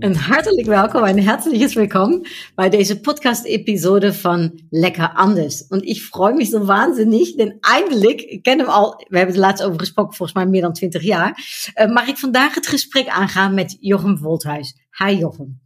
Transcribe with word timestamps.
Een 0.00 0.16
hartelijk 0.16 0.66
welkom 0.66 1.04
en 1.04 1.22
herzliches 1.22 1.74
Willkommen 1.74 2.26
bei 2.54 2.68
deze 2.68 3.00
Podcast-Episode 3.00 4.14
van 4.14 4.60
Lekker 4.70 5.12
Anders. 5.14 5.66
Und 5.68 5.84
ich 5.84 6.02
freue 6.02 6.34
mich 6.34 6.50
so 6.50 6.66
wahnsinnig, 6.66 7.36
denn 7.36 7.58
eindelijk, 7.60 8.20
ik 8.20 8.42
ken 8.42 8.58
hem 8.58 8.68
al, 8.68 9.04
we 9.08 9.16
hebben 9.16 9.34
het 9.34 9.44
laatst 9.44 9.64
over 9.64 9.78
gesproken, 9.78 10.14
volgens 10.14 10.38
mij 10.38 10.46
meer 10.46 10.60
dan 10.60 10.72
20 10.72 11.02
jaar, 11.02 11.38
uh, 11.74 11.92
mag 11.92 12.08
ik 12.08 12.16
vandaag 12.16 12.54
het 12.54 12.66
gesprek 12.66 13.08
aangaan 13.08 13.54
met 13.54 13.76
Jochem 13.80 14.18
Wolthuis. 14.18 14.74
Hi 15.04 15.16
Jochem. 15.16 15.60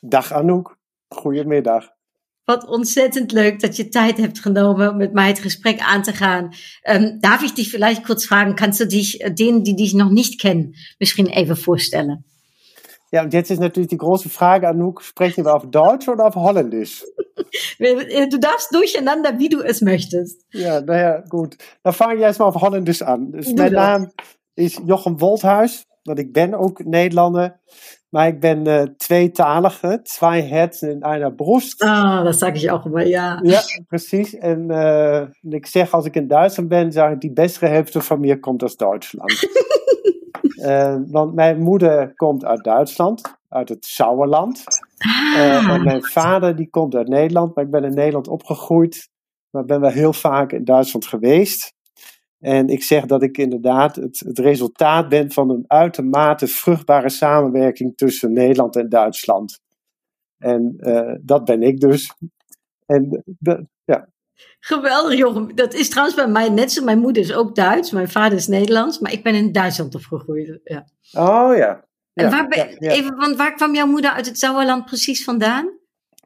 Dag 0.00 0.32
Anouk, 0.32 0.78
goedemiddag. 1.08 1.88
Wat 2.44 2.66
ontzettend 2.66 3.32
leuk 3.32 3.60
dat 3.60 3.76
je 3.76 3.88
tijd 3.88 4.16
hebt 4.16 4.40
genomen 4.40 4.90
om 4.90 4.96
met 4.96 5.12
mij 5.12 5.26
het 5.26 5.38
gesprek 5.38 5.80
aan 5.80 6.02
te 6.02 6.12
gaan. 6.12 6.48
Ähm, 6.82 7.20
darf 7.20 7.42
ich 7.42 7.52
dich 7.52 7.68
vielleicht 7.68 8.02
kurz 8.02 8.26
fragen, 8.26 8.54
kannst 8.54 8.80
du 8.80 8.86
dich 8.86 9.20
äh, 9.20 9.34
denen, 9.34 9.62
die 9.62 9.76
dich 9.76 9.92
noch 9.92 10.10
nicht 10.10 10.40
kennen, 10.40 10.74
misschien 10.98 11.26
even 11.26 11.56
voorstellen? 11.56 12.24
Ja, 13.12 13.22
und 13.24 13.32
jetzt 13.32 13.50
ist 13.50 13.58
natürlich 13.58 13.88
die 13.88 13.96
große 13.96 14.28
Frage, 14.28 14.68
Anouk, 14.68 15.02
sprechen 15.02 15.44
wir 15.44 15.54
auf 15.54 15.68
Deutsch 15.70 16.08
oder 16.08 16.26
auf 16.26 16.34
Holländisch? 16.34 17.04
Du 17.78 18.38
darfst 18.38 18.72
durcheinander, 18.72 19.38
wie 19.38 19.48
du 19.48 19.60
es 19.60 19.80
möchtest. 19.80 20.44
Ja, 20.50 20.80
naja, 20.80 21.24
gut. 21.28 21.56
Dan 21.82 21.92
fange 21.92 22.14
ik 22.14 22.20
erstmal 22.20 22.48
auf 22.48 22.60
Holländisch 22.60 23.02
an. 23.02 23.32
Dus 23.32 23.52
mijn 23.52 23.72
naam 23.72 24.12
is 24.54 24.80
Jochem 24.84 25.18
Wolthuis, 25.18 25.86
want 26.04 26.18
ik 26.18 26.32
ben 26.32 26.54
ook 26.54 26.84
Nederlander. 26.84 27.60
Maar 28.10 28.28
ik 28.28 28.40
ben 28.40 28.68
uh, 28.68 28.82
tweetalige, 28.82 30.00
twee 30.02 30.42
herzen 30.42 30.90
in 30.90 31.02
einer 31.02 31.32
Brust. 31.32 31.82
Ah, 31.82 32.24
dat 32.24 32.38
zeg 32.38 32.62
ik 32.62 32.72
ook 32.72 32.84
immer, 32.84 33.06
ja. 33.06 33.40
Ja, 33.42 33.60
precies. 33.88 34.34
En 34.34 34.66
uh, 34.70 35.52
ik 35.52 35.66
zeg 35.66 35.92
als 35.92 36.04
ik 36.04 36.14
in 36.14 36.28
Duitsland 36.28 36.68
ben, 36.68 36.92
zeg 36.92 37.10
ik, 37.10 37.20
die 37.20 37.32
beste 37.32 37.66
helft 37.66 38.04
van 38.04 38.20
mij 38.20 38.38
komt 38.38 38.62
uit 38.62 38.78
Duitsland. 38.78 39.32
Uh, 40.56 40.96
want 41.06 41.34
mijn 41.34 41.62
moeder 41.62 42.14
komt 42.14 42.44
uit 42.44 42.64
Duitsland, 42.64 43.38
uit 43.48 43.68
het 43.68 43.84
Sauerland. 43.84 44.64
Uh, 45.36 45.68
en 45.68 45.84
mijn 45.84 46.02
vader 46.02 46.56
die 46.56 46.70
komt 46.70 46.94
uit 46.94 47.08
Nederland, 47.08 47.54
maar 47.54 47.64
ik 47.64 47.70
ben 47.70 47.84
in 47.84 47.94
Nederland 47.94 48.28
opgegroeid. 48.28 49.08
Maar 49.50 49.64
ben 49.64 49.80
wel 49.80 49.90
heel 49.90 50.12
vaak 50.12 50.52
in 50.52 50.64
Duitsland 50.64 51.06
geweest. 51.06 51.74
En 52.38 52.68
ik 52.68 52.82
zeg 52.82 53.06
dat 53.06 53.22
ik 53.22 53.38
inderdaad 53.38 53.96
het, 53.96 54.18
het 54.18 54.38
resultaat 54.38 55.08
ben 55.08 55.32
van 55.32 55.50
een 55.50 55.64
uitermate 55.66 56.46
vruchtbare 56.46 57.08
samenwerking 57.08 57.96
tussen 57.96 58.32
Nederland 58.32 58.76
en 58.76 58.88
Duitsland. 58.88 59.60
En 60.38 60.74
uh, 60.78 61.14
dat 61.22 61.44
ben 61.44 61.62
ik 61.62 61.80
dus. 61.80 62.14
En 62.86 63.24
ja, 63.84 64.08
Geweldig, 64.60 65.18
Jochem. 65.18 65.54
Dat 65.54 65.74
is 65.74 65.88
trouwens 65.88 66.16
bij 66.16 66.28
mij 66.28 66.48
net 66.48 66.72
zo. 66.72 66.84
Mijn 66.84 66.98
moeder 66.98 67.22
is 67.22 67.32
ook 67.32 67.54
Duits, 67.54 67.90
mijn 67.90 68.08
vader 68.08 68.38
is 68.38 68.46
Nederlands, 68.46 68.98
maar 68.98 69.12
ik 69.12 69.22
ben 69.22 69.34
in 69.34 69.52
Duitsland 69.52 69.94
opgegroeid. 69.94 70.60
Ja. 70.64 70.84
Oh 71.12 71.56
ja. 71.56 71.84
En 72.14 72.24
ja, 72.24 72.30
waar, 72.30 72.48
ben, 72.48 72.76
ja, 72.78 72.90
Even, 72.90 73.16
want 73.16 73.36
waar 73.36 73.54
kwam 73.54 73.74
jouw 73.74 73.86
moeder 73.86 74.10
uit 74.10 74.26
het 74.26 74.38
Sauerland 74.38 74.84
precies 74.84 75.24
vandaan? 75.24 75.78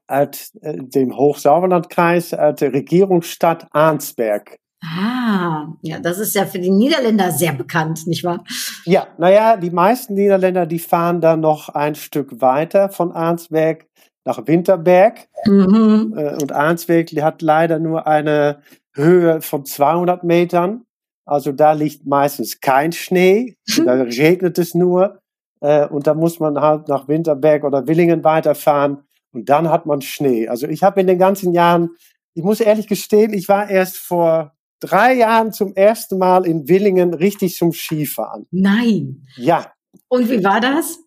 Uit 0.05 0.51
uh, 0.61 0.81
dem 0.89 1.11
Hochsauerlandkreis, 1.11 2.35
uit 2.35 2.59
de 2.59 2.67
regierungsstad 2.67 3.65
Arnsberg. 3.69 4.43
Ah, 4.85 5.69
ja, 5.81 5.99
das 5.99 6.19
ist 6.19 6.35
ja 6.35 6.45
für 6.45 6.59
die 6.59 6.71
Niederländer 6.71 7.31
sehr 7.33 7.55
bekannt, 7.55 8.07
nicht 8.07 8.23
wahr? 8.23 8.45
Ja, 8.85 9.07
naja, 9.17 9.57
die 9.57 9.71
meisten 9.71 10.13
Niederländer, 10.15 10.67
die 10.67 10.79
fahren 10.79 11.23
dann 11.23 11.41
noch 11.41 11.71
ein 11.71 11.95
Stück 11.95 12.43
weiter 12.43 12.91
von 12.91 13.13
Arnsberg 13.13 13.87
nach 14.25 14.47
Winterberg. 14.47 15.29
Mhm. 15.47 16.13
Und 16.41 16.53
Arnsberg 16.53 17.11
hat 17.23 17.43
leider 17.43 17.79
nur 17.79 18.07
eine 18.07 18.61
Höhe 18.93 19.41
von 19.41 19.65
200 19.65 20.25
Metern. 20.25 20.85
Also 21.27 21.53
da 21.53 21.73
liegt 21.73 22.07
meistens 22.07 22.61
kein 22.61 22.93
Schnee, 22.93 23.57
da 23.85 23.93
regnet 24.03 24.59
es 24.59 24.75
nur. 24.75 25.21
Und 25.61 26.07
da 26.07 26.13
muss 26.13 26.41
man 26.41 26.61
halt 26.61 26.89
nach 26.89 27.09
Winterberg 27.09 27.65
oder 27.65 27.87
Willingen 27.87 28.23
weiterfahren 28.23 29.05
und 29.33 29.49
dann 29.49 29.71
hat 29.71 29.87
man 29.87 30.03
Schnee. 30.03 30.49
Also 30.49 30.67
ich 30.67 30.83
habe 30.83 31.01
in 31.01 31.07
den 31.07 31.19
ganzen 31.19 31.53
Jahren, 31.53 31.91
ich 32.35 32.45
muss 32.45 32.61
ehrlich 32.61 32.87
gestehen, 32.87 33.33
ich 33.33 33.49
war 33.49 33.69
erst 33.71 33.97
vor 33.97 34.53
drei 34.81 35.15
Jahren 35.15 35.53
zum 35.53 35.75
ersten 35.75 36.19
Mal 36.19 36.47
in 36.47 36.69
Willingen 36.69 37.15
richtig 37.15 37.57
zum 37.57 37.73
Skifahren. 37.73 38.47
Nein. 38.51 39.27
Ja. 39.37 39.73
Und 40.09 40.29
wie 40.31 40.45
war 40.45 40.61
das? 40.61 40.99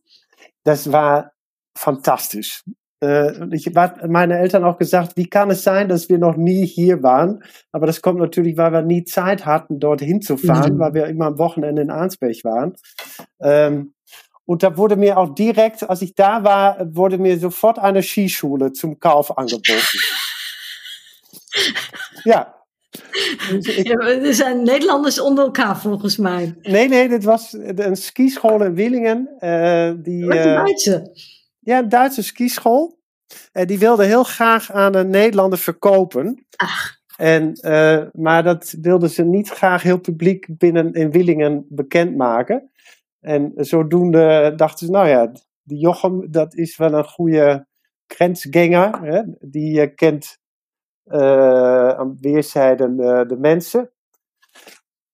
Das 0.63 0.91
war 0.91 1.31
fantastisch. 1.77 2.63
Äh, 3.03 3.55
ich 3.55 3.67
habe 3.75 4.07
meine 4.07 4.39
Eltern 4.39 4.63
auch 4.63 4.77
gesagt, 4.77 5.13
wie 5.15 5.27
kann 5.27 5.51
es 5.51 5.63
sein, 5.63 5.87
dass 5.87 6.09
wir 6.09 6.17
noch 6.17 6.35
nie 6.35 6.65
hier 6.65 7.03
waren? 7.03 7.43
Aber 7.71 7.85
das 7.85 8.01
kommt 8.01 8.19
natürlich, 8.19 8.57
weil 8.57 8.71
wir 8.71 8.81
nie 8.81 9.03
Zeit 9.03 9.45
hatten, 9.45 9.79
dorthin 9.79 10.21
zu 10.21 10.37
fahren, 10.37 10.75
mhm. 10.75 10.79
weil 10.79 10.93
wir 10.93 11.07
immer 11.07 11.27
am 11.27 11.37
Wochenende 11.37 11.81
in 11.81 11.91
Arnsberg 11.91 12.43
waren. 12.43 12.75
Ähm, 13.39 13.93
und 14.45 14.63
da 14.63 14.77
wurde 14.77 14.95
mir 14.95 15.17
auch 15.17 15.35
direkt, 15.35 15.87
als 15.89 16.01
ich 16.01 16.15
da 16.15 16.43
war, 16.43 16.77
wurde 16.95 17.17
mir 17.17 17.37
sofort 17.37 17.79
eine 17.79 18.01
Skischule 18.01 18.71
zum 18.71 18.99
Kauf 18.99 19.37
angeboten. 19.37 19.99
ja. 22.23 22.53
ja, 23.61 23.99
er 23.99 24.33
zijn 24.33 24.63
Nederlanders 24.63 25.19
onder 25.19 25.43
elkaar 25.43 25.77
volgens 25.77 26.17
mij. 26.17 26.55
Nee, 26.61 26.87
nee, 26.87 27.09
dit 27.09 27.23
was 27.23 27.53
een 27.53 27.95
skischool 27.95 28.63
in 28.63 28.75
Willingen. 28.75 29.29
Uh, 29.39 29.91
die, 29.97 30.25
Wat 30.25 30.37
een 30.37 30.53
Duitse. 30.53 31.11
Ja, 31.67 31.78
een 31.78 31.89
Duitse 31.89 32.23
skischool. 32.23 33.00
Uh, 33.53 33.66
die 33.66 33.79
wilde 33.79 34.05
heel 34.05 34.23
graag 34.23 34.72
aan 34.72 34.95
een 34.95 35.09
Nederlander 35.09 35.59
verkopen. 35.59 36.45
Ach. 36.55 36.95
En, 37.17 37.59
uh, 37.61 38.03
maar 38.11 38.44
dat 38.44 38.75
wilden 38.81 39.09
ze 39.09 39.23
niet 39.23 39.50
graag 39.50 39.81
heel 39.81 40.00
publiek 40.00 40.45
binnen 40.57 40.94
in 40.94 41.11
Willingen 41.11 41.66
bekendmaken. 41.69 42.72
En 43.19 43.51
zodoende 43.56 44.53
dachten 44.56 44.85
ze, 44.85 44.91
nou 44.91 45.07
ja, 45.07 45.31
die 45.63 45.77
Jochem, 45.77 46.31
dat 46.31 46.56
is 46.56 46.77
wel 46.77 46.94
een 46.94 47.06
goede 47.07 47.67
grensganger. 48.07 49.01
Hè? 49.01 49.22
Die 49.39 49.81
uh, 49.81 49.95
kent 49.95 50.39
aan 51.97 52.17
weerszijden 52.19 52.97
de 53.27 53.38
mensen. 53.39 53.91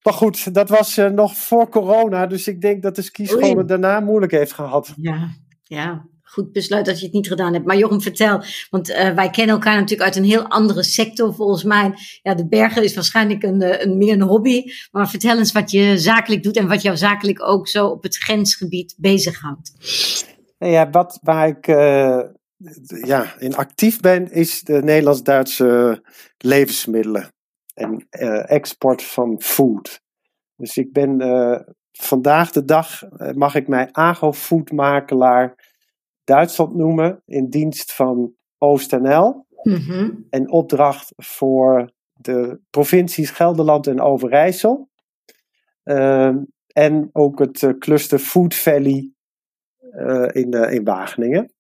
Maar 0.04 0.14
goed, 0.14 0.54
dat 0.54 0.70
was 0.70 0.96
nog 0.96 1.38
voor 1.38 1.70
corona, 1.70 2.28
dus 2.28 2.48
ik 2.48 2.62
denk 2.62 2.84
dat 2.84 2.96
de 2.96 3.02
skischolen 3.02 3.68
daarna 3.68 4.00
moeilijk 4.00 4.32
heeft 4.32 4.54
gehad. 4.54 4.94
Ja, 4.96 5.30
ja, 5.64 6.12
goed 6.34 6.52
besluit 6.52 6.86
dat 6.86 7.00
je 7.00 7.06
het 7.06 7.14
niet 7.14 7.28
gedaan 7.28 7.54
hebt. 7.54 7.66
Maar 7.66 7.78
Jochem, 7.78 8.02
vertel, 8.02 8.44
want 8.70 8.90
uh, 8.90 9.14
wij 9.14 9.30
kennen 9.30 9.56
elkaar 9.56 9.76
natuurlijk 9.76 10.02
uit 10.02 10.16
een 10.16 10.24
heel 10.24 10.48
andere 10.48 10.84
sector 10.84 11.34
volgens 11.34 11.64
mij. 11.64 11.94
Ja, 12.22 12.34
de 12.34 12.48
bergen 12.48 12.84
is 12.84 12.96
waarschijnlijk 12.96 13.44
een, 13.44 13.82
een, 13.84 13.98
meer 13.98 14.14
een 14.14 14.22
hobby. 14.22 14.64
Maar 14.92 15.10
vertel 15.10 15.38
eens 15.38 15.52
wat 15.52 15.72
je 15.72 15.98
zakelijk 15.98 16.44
doet 16.44 16.58
en 16.58 16.68
wat 16.68 16.82
jou 16.82 16.98
zakelijk 16.98 17.48
ook 17.48 17.68
zo 17.68 17.88
op 17.88 18.04
het 18.04 18.18
grensgebied 18.18 18.96
bezighoudt. 18.98 19.74
Ja, 20.58 20.90
wat 20.90 21.20
waar 21.22 21.48
ik 21.48 21.68
uh, 21.68 22.22
ja, 23.06 23.40
in 23.40 23.56
actief 23.56 24.00
ben, 24.00 24.32
is 24.32 24.62
de 24.62 24.82
Nederlands-Duitse 24.84 26.02
levensmiddelen 26.38 27.34
en 27.74 28.08
export 28.46 29.04
van 29.04 29.42
food. 29.42 30.02
Dus 30.56 30.78
ik 30.78 30.94
ben 30.94 31.18
vandaag 31.92 32.52
de 32.52 32.66
dag, 32.66 33.02
mag 33.34 33.56
ik 33.56 33.68
mij 33.68 33.90
agrofoodmakelaar 33.92 35.73
Duitsland 36.24 36.76
noemen 36.76 37.22
in 37.26 37.50
dienst 37.50 37.94
van 37.94 38.34
OostNL. 38.58 39.46
Mm-hmm. 39.64 40.28
En 40.30 40.52
opdracht 40.52 41.14
voor 41.16 41.92
de 42.14 42.60
provincies 42.70 43.30
Gelderland 43.30 43.88
en 43.88 44.02
Overijssel. 44.02 44.90
Uh, 45.84 46.36
en 46.68 47.10
ook 47.12 47.40
het 47.40 47.76
cluster 47.80 48.20
Food 48.20 48.56
Valley 48.56 49.12
uh, 49.80 50.28
in, 50.32 50.56
uh, 50.56 50.72
in 50.74 50.84
Wageningen. 50.84 51.54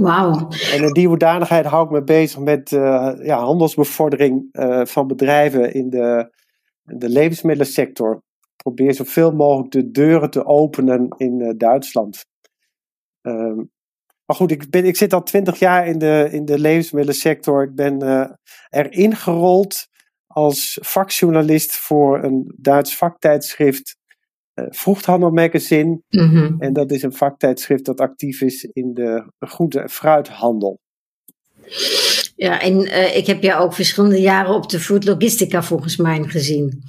Wauw. 0.00 0.48
En 0.72 0.82
in 0.82 0.92
die 0.92 1.08
hoedanigheid 1.08 1.64
hou 1.64 1.84
ik 1.84 1.90
me 1.90 2.02
bezig 2.02 2.38
met 2.38 2.70
ja, 2.70 3.38
handelsbevordering 3.38 4.48
van 4.82 5.06
bedrijven 5.06 5.72
in 5.72 5.90
de, 5.90 6.34
de 6.82 7.08
levensmiddelensector. 7.08 8.14
Ik 8.40 8.56
probeer 8.56 8.94
zoveel 8.94 9.32
mogelijk 9.32 9.70
de 9.70 9.90
deuren 9.90 10.30
te 10.30 10.44
openen 10.44 11.08
in 11.16 11.54
Duitsland. 11.56 12.24
Um, 13.26 13.72
maar 14.24 14.36
goed, 14.36 14.50
ik, 14.50 14.70
ben, 14.70 14.84
ik 14.84 14.96
zit 14.96 15.12
al 15.12 15.22
twintig 15.22 15.58
jaar 15.58 15.86
in 15.86 15.98
de, 15.98 16.28
in 16.30 16.44
de 16.44 16.58
levensmiddelensector. 16.58 17.62
Ik 17.62 17.74
ben 17.74 18.04
uh, 18.04 18.30
erin 18.70 19.16
gerold 19.16 19.86
als 20.26 20.78
vakjournalist 20.82 21.76
voor 21.76 22.22
een 22.22 22.54
Duits 22.56 22.96
vaktijdschrift, 22.96 23.96
uh, 24.54 24.66
Vroegthandel 24.68 25.30
Magazine. 25.30 26.00
Mm-hmm. 26.08 26.56
En 26.58 26.72
dat 26.72 26.90
is 26.90 27.02
een 27.02 27.12
vaktijdschrift 27.12 27.84
dat 27.84 28.00
actief 28.00 28.40
is 28.40 28.64
in 28.64 28.94
de 28.94 29.32
groente- 29.38 29.80
en 29.80 29.90
fruithandel. 29.90 30.78
Ja, 32.36 32.60
en 32.60 32.80
uh, 32.80 33.16
ik 33.16 33.26
heb 33.26 33.42
jou 33.42 33.62
ook 33.62 33.74
verschillende 33.74 34.20
jaren 34.20 34.54
op 34.54 34.68
de 34.68 34.80
Food 34.80 35.04
Logistica 35.04 35.62
volgens 35.62 35.96
mij 35.96 36.22
gezien. 36.22 36.82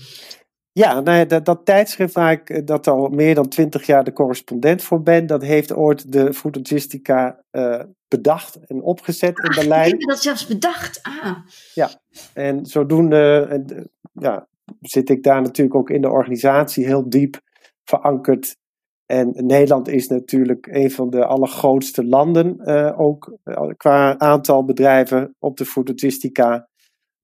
Ja, 0.77 0.99
nou 0.99 1.25
dat, 1.25 1.45
dat, 1.45 1.65
tijdschrift 1.65 2.13
waar 2.13 2.31
ik 2.31 2.49
eh, 2.49 2.65
dat 2.65 2.87
al 2.87 3.09
meer 3.09 3.35
dan 3.35 3.47
twintig 3.47 3.85
jaar 3.85 4.03
de 4.03 4.13
correspondent 4.13 4.83
voor 4.83 5.01
ben, 5.01 5.27
dat 5.27 5.41
heeft 5.41 5.73
ooit 5.73 6.11
de 6.11 6.33
Foodlogistica 6.33 7.43
uh, 7.51 7.81
bedacht 8.07 8.59
en 8.67 8.81
opgezet 8.81 9.39
in 9.39 9.55
Berlijn. 9.55 9.85
Ik 9.93 9.99
heb 9.99 10.09
dat 10.09 10.21
zelfs 10.21 10.47
bedacht. 10.47 10.99
Ah. 11.01 11.37
Ja, 11.73 11.89
en 12.33 12.65
zodoende 12.65 13.47
en, 13.49 13.89
ja, 14.11 14.47
zit 14.81 15.09
ik 15.09 15.23
daar 15.23 15.41
natuurlijk 15.41 15.75
ook 15.75 15.89
in 15.89 16.01
de 16.01 16.09
organisatie 16.09 16.85
heel 16.85 17.09
diep 17.09 17.41
verankerd. 17.83 18.57
En 19.05 19.33
Nederland 19.35 19.87
is 19.87 20.07
natuurlijk 20.07 20.67
een 20.71 20.91
van 20.91 21.09
de 21.09 21.25
allergrootste 21.25 22.05
landen, 22.05 22.57
uh, 22.63 22.99
ook 22.99 23.37
qua 23.77 24.19
aantal 24.19 24.65
bedrijven 24.65 25.35
op 25.39 25.57
de 25.57 25.65
Foodlogistica. 25.65 26.67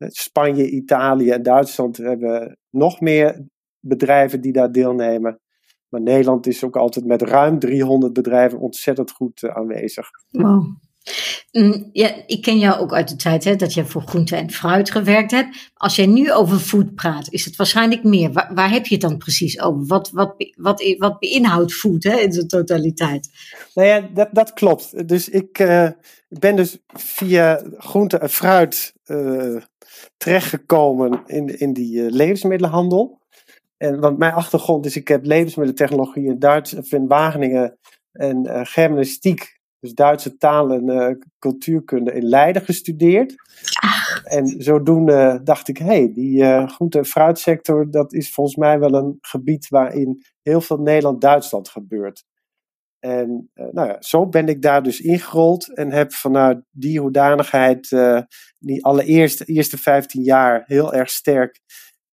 Spanje, 0.09 0.69
Italië 0.69 1.29
en 1.29 1.43
Duitsland 1.43 1.97
hebben 1.97 2.57
nog 2.69 2.99
meer 2.99 3.47
bedrijven 3.79 4.41
die 4.41 4.51
daar 4.51 4.71
deelnemen. 4.71 5.39
Maar 5.89 6.01
Nederland 6.01 6.47
is 6.47 6.63
ook 6.63 6.75
altijd 6.75 7.05
met 7.05 7.21
ruim 7.21 7.59
300 7.59 8.13
bedrijven 8.13 8.59
ontzettend 8.59 9.11
goed 9.11 9.41
uh, 9.41 9.55
aanwezig. 9.55 10.09
Wow. 10.29 10.63
Mm, 11.51 11.89
ja, 11.91 12.13
ik 12.25 12.41
ken 12.41 12.59
jou 12.59 12.79
ook 12.79 12.93
uit 12.93 13.09
de 13.09 13.15
tijd 13.15 13.43
hè, 13.43 13.55
dat 13.55 13.73
je 13.73 13.85
voor 13.85 14.01
groente 14.01 14.35
en 14.35 14.51
fruit 14.51 14.91
gewerkt 14.91 15.31
hebt. 15.31 15.71
Als 15.73 15.95
jij 15.95 16.05
nu 16.05 16.33
over 16.33 16.59
food 16.59 16.95
praat, 16.95 17.31
is 17.31 17.45
het 17.45 17.55
waarschijnlijk 17.55 18.03
meer. 18.03 18.31
Waar, 18.31 18.71
heb 18.71 18.85
je 18.85 18.93
het 18.93 19.03
dan 19.03 19.17
precies 19.17 19.61
over? 19.61 19.85
Wat, 19.85 20.09
wat, 20.11 20.35
wat, 20.55 20.95
wat 20.97 21.19
beïnhoudt 21.19 21.73
food 21.73 22.03
hè, 22.03 22.19
in 22.19 22.31
zijn 22.31 22.47
totaliteit? 22.47 23.29
Nou 23.73 23.87
ja, 23.87 24.09
dat, 24.13 24.29
dat 24.31 24.53
klopt. 24.53 25.07
Dus 25.07 25.29
ik, 25.29 25.59
ik 26.29 26.39
ben 26.39 26.55
dus 26.55 26.77
via 26.87 27.63
groente 27.77 28.17
en 28.17 28.29
fruit 28.29 28.93
uh, 29.05 29.61
terechtgekomen 30.17 31.23
in, 31.25 31.59
in 31.59 31.73
die 31.73 31.95
uh, 31.95 32.11
levensmiddelenhandel. 32.11 33.19
En, 33.77 33.99
want 33.99 34.17
mijn 34.17 34.33
achtergrond 34.33 34.85
is, 34.85 34.95
ik 34.95 35.07
heb 35.07 35.25
levensmiddeltechnologie 35.25 36.25
in 36.25 36.39
Duits, 36.39 36.73
in 36.73 37.07
Wageningen 37.07 37.77
en 38.11 38.65
germanistiek, 38.67 39.60
dus 39.81 39.93
Duitse 39.93 40.37
taal 40.37 40.71
en 40.71 40.89
uh, 40.89 41.09
cultuurkunde 41.39 42.13
in 42.13 42.23
Leiden 42.23 42.61
gestudeerd. 42.61 43.35
En 44.23 44.47
zodoende 44.47 45.39
dacht 45.43 45.67
ik, 45.67 45.77
hé, 45.77 45.85
hey, 45.85 46.11
die 46.13 46.41
uh, 46.41 46.67
groente- 46.67 46.97
en 46.97 47.05
fruitsector, 47.05 47.91
dat 47.91 48.13
is 48.13 48.33
volgens 48.33 48.55
mij 48.55 48.79
wel 48.79 48.93
een 48.93 49.17
gebied 49.21 49.67
waarin 49.67 50.23
heel 50.41 50.61
veel 50.61 50.77
Nederland-Duitsland 50.77 51.69
gebeurt. 51.69 52.23
En 52.99 53.49
nou 53.53 53.87
ja, 53.87 53.97
zo 53.99 54.27
ben 54.27 54.47
ik 54.47 54.61
daar 54.61 54.83
dus 54.83 54.99
ingerold 54.99 55.75
en 55.75 55.91
heb 55.91 56.13
vanuit 56.13 56.63
die 56.71 56.99
hoedanigheid 56.99 57.89
die 58.57 58.85
allereerst 58.85 59.37
de 59.37 59.45
eerste 59.45 59.77
15 59.77 60.23
jaar 60.23 60.63
heel 60.65 60.93
erg 60.93 61.09
sterk 61.09 61.59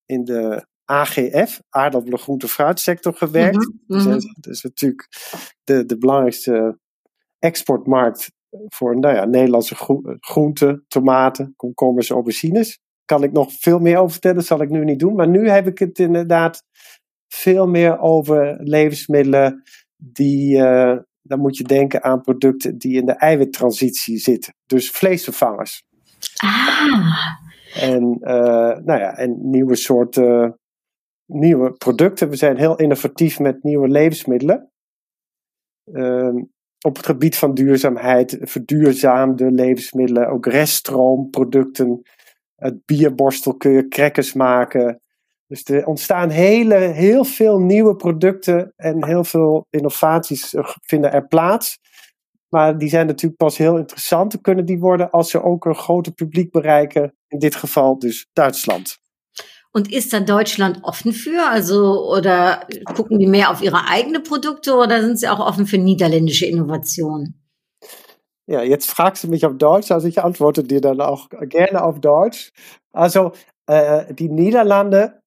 in 0.06 0.24
de 0.24 0.66
AGF, 0.90 1.62
aardappelen, 1.68 2.18
groente, 2.18 2.48
fruitsector 2.48 3.14
gewerkt. 3.14 3.56
Mm 3.56 3.98
-hmm. 3.98 4.12
dus, 4.12 4.34
dat 4.40 4.52
is 4.52 4.62
natuurlijk 4.62 5.08
de, 5.64 5.86
de 5.86 5.98
belangrijkste 5.98 6.78
exportmarkt 7.38 8.30
voor 8.66 8.98
nou 8.98 9.14
ja, 9.14 9.24
Nederlandse 9.24 9.74
groenten, 10.20 10.84
tomaten, 10.88 11.52
komkommers, 11.56 12.10
aubergines. 12.10 12.78
Kan 13.04 13.22
ik 13.22 13.32
nog 13.32 13.52
veel 13.52 13.78
meer 13.78 13.98
over 13.98 14.10
vertellen, 14.10 14.42
zal 14.42 14.62
ik 14.62 14.70
nu 14.70 14.84
niet 14.84 14.98
doen. 14.98 15.14
Maar 15.14 15.28
nu 15.28 15.48
heb 15.48 15.66
ik 15.66 15.78
het 15.78 15.98
inderdaad 15.98 16.62
veel 17.28 17.66
meer 17.66 17.98
over 17.98 18.56
levensmiddelen 18.60 19.62
die, 19.96 20.56
uh, 20.56 20.96
dan 21.22 21.40
moet 21.40 21.56
je 21.56 21.64
denken 21.64 22.02
aan 22.02 22.20
producten 22.20 22.78
die 22.78 22.96
in 22.96 23.06
de 23.06 23.12
eiwittransitie 23.12 24.18
zitten. 24.18 24.54
Dus 24.66 24.90
vleesvervangers. 24.90 25.82
Ah. 26.36 27.16
En, 27.74 28.18
uh, 28.20 28.76
nou 28.78 29.00
ja, 29.00 29.16
en 29.16 29.50
nieuwe 29.50 29.76
soorten 29.76 30.58
nieuwe 31.28 31.72
producten. 31.72 32.28
We 32.28 32.36
zijn 32.36 32.56
heel 32.56 32.76
innovatief 32.76 33.38
met 33.38 33.62
nieuwe 33.62 33.88
levensmiddelen. 33.88 34.70
Uh, 35.84 36.42
op 36.86 36.96
het 36.96 37.06
gebied 37.06 37.36
van 37.36 37.54
duurzaamheid, 37.54 38.38
verduurzaamde 38.40 39.50
levensmiddelen, 39.50 40.28
ook 40.28 40.46
reststroomproducten. 40.46 42.02
Uit 42.56 42.84
bierborstel 42.84 43.56
kun 43.56 43.70
je 43.70 43.88
crackers 43.88 44.32
maken. 44.32 45.00
Dus 45.46 45.64
er 45.64 45.86
ontstaan 45.86 46.30
hele, 46.30 46.74
heel 46.74 47.24
veel 47.24 47.58
nieuwe 47.58 47.96
producten 47.96 48.72
en 48.76 49.04
heel 49.04 49.24
veel 49.24 49.66
innovaties 49.70 50.54
vinden 50.80 51.12
er 51.12 51.26
plaats. 51.26 51.78
Maar 52.48 52.78
die 52.78 52.88
zijn 52.88 53.06
natuurlijk 53.06 53.40
pas 53.40 53.56
heel 53.56 53.76
interessant. 53.76 54.40
Kunnen 54.40 54.64
die 54.64 54.78
worden 54.78 55.10
als 55.10 55.30
ze 55.30 55.42
ook 55.42 55.64
een 55.64 55.74
groter 55.74 56.12
publiek 56.12 56.50
bereiken. 56.50 57.14
In 57.28 57.38
dit 57.38 57.54
geval 57.54 57.98
dus 57.98 58.26
Duitsland. 58.32 58.98
Und 59.72 59.92
ist 59.92 60.12
da 60.12 60.20
Deutschland 60.20 60.80
offen 60.82 61.12
für? 61.12 61.42
Also, 61.48 62.08
oder 62.10 62.66
gucken 62.94 63.18
die 63.18 63.26
mehr 63.26 63.50
auf 63.50 63.62
ihre 63.62 63.86
eigenen 63.88 64.22
Produkte 64.22 64.74
oder 64.74 65.02
sind 65.02 65.18
sie 65.18 65.28
auch 65.28 65.40
offen 65.40 65.66
für 65.66 65.78
niederländische 65.78 66.46
Innovationen? 66.46 67.38
Ja, 68.46 68.62
jetzt 68.62 68.90
fragst 68.90 69.24
du 69.24 69.28
mich 69.28 69.44
auf 69.44 69.58
Deutsch, 69.58 69.90
also 69.90 70.08
ich 70.08 70.22
antworte 70.22 70.64
dir 70.64 70.80
dann 70.80 71.02
auch 71.02 71.28
gerne 71.28 71.82
auf 71.84 72.00
Deutsch. 72.00 72.50
Also, 72.92 73.32
äh, 73.66 74.14
die 74.14 74.30
Niederlande, 74.30 75.20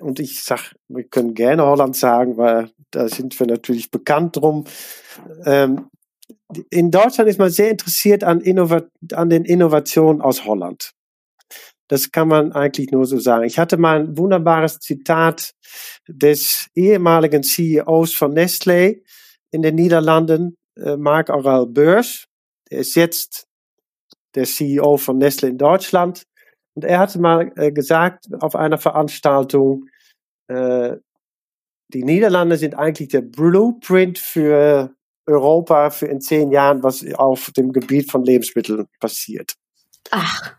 und 0.00 0.20
ich 0.20 0.44
sag, 0.44 0.74
wir 0.88 1.04
können 1.04 1.34
gerne 1.34 1.64
Holland 1.64 1.96
sagen, 1.96 2.36
weil 2.36 2.70
da 2.90 3.08
sind 3.08 3.38
wir 3.40 3.46
natürlich 3.46 3.90
bekannt 3.90 4.36
drum. 4.36 4.64
Ähm, 5.44 5.88
in 6.70 6.90
Deutschland 6.90 7.30
ist 7.30 7.38
man 7.38 7.50
sehr 7.50 7.70
interessiert 7.70 8.24
an, 8.24 8.40
Innova 8.40 8.82
an 9.12 9.30
den 9.30 9.44
Innovationen 9.44 10.20
aus 10.20 10.44
Holland. 10.44 10.92
Das 11.88 12.10
kann 12.10 12.28
man 12.28 12.52
eigentlich 12.52 12.90
nur 12.90 13.06
so 13.06 13.18
sagen. 13.18 13.44
Ich 13.44 13.58
hatte 13.58 13.76
mal 13.76 14.00
ein 14.00 14.18
wunderbares 14.18 14.78
Zitat 14.78 15.52
des 16.08 16.68
ehemaligen 16.74 17.42
CEOs 17.42 18.12
von 18.12 18.34
Nestlé 18.34 19.02
in 19.52 19.62
den 19.62 19.76
Niederlanden, 19.76 20.56
äh, 20.76 20.96
Mark 20.96 21.30
Aurel 21.30 21.66
Beurs. 21.66 22.26
Der 22.70 22.80
ist 22.80 22.94
jetzt 22.96 23.46
der 24.34 24.44
CEO 24.44 24.96
von 24.96 25.22
Nestlé 25.22 25.48
in 25.48 25.58
Deutschland. 25.58 26.24
Und 26.74 26.84
er 26.84 26.98
hatte 26.98 27.18
mal 27.18 27.52
äh, 27.56 27.72
gesagt 27.72 28.26
auf 28.40 28.56
einer 28.56 28.78
Veranstaltung, 28.78 29.88
äh, 30.48 30.96
die 31.92 32.04
Niederlande 32.04 32.56
sind 32.56 32.74
eigentlich 32.74 33.08
der 33.08 33.22
Blueprint 33.22 34.18
für 34.18 34.92
Europa 35.26 35.90
für 35.90 36.06
in 36.06 36.20
zehn 36.20 36.50
Jahren, 36.50 36.82
was 36.82 37.04
auf 37.14 37.50
dem 37.56 37.72
Gebiet 37.72 38.10
von 38.10 38.24
Lebensmitteln 38.24 38.86
passiert. 39.00 39.54
Ach. 40.10 40.54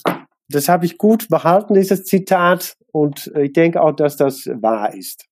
Das 0.50 0.70
habe 0.70 0.86
ich 0.86 0.98
gut 0.98 1.28
behalten, 1.30 1.74
dieses 1.74 2.06
Zitat. 2.06 2.78
Und 2.92 3.32
ich 3.36 3.54
denke 3.54 3.82
auch, 3.82 3.92
dass 3.92 4.18
das 4.18 4.48
wahr 4.48 4.94
ist. 4.94 5.26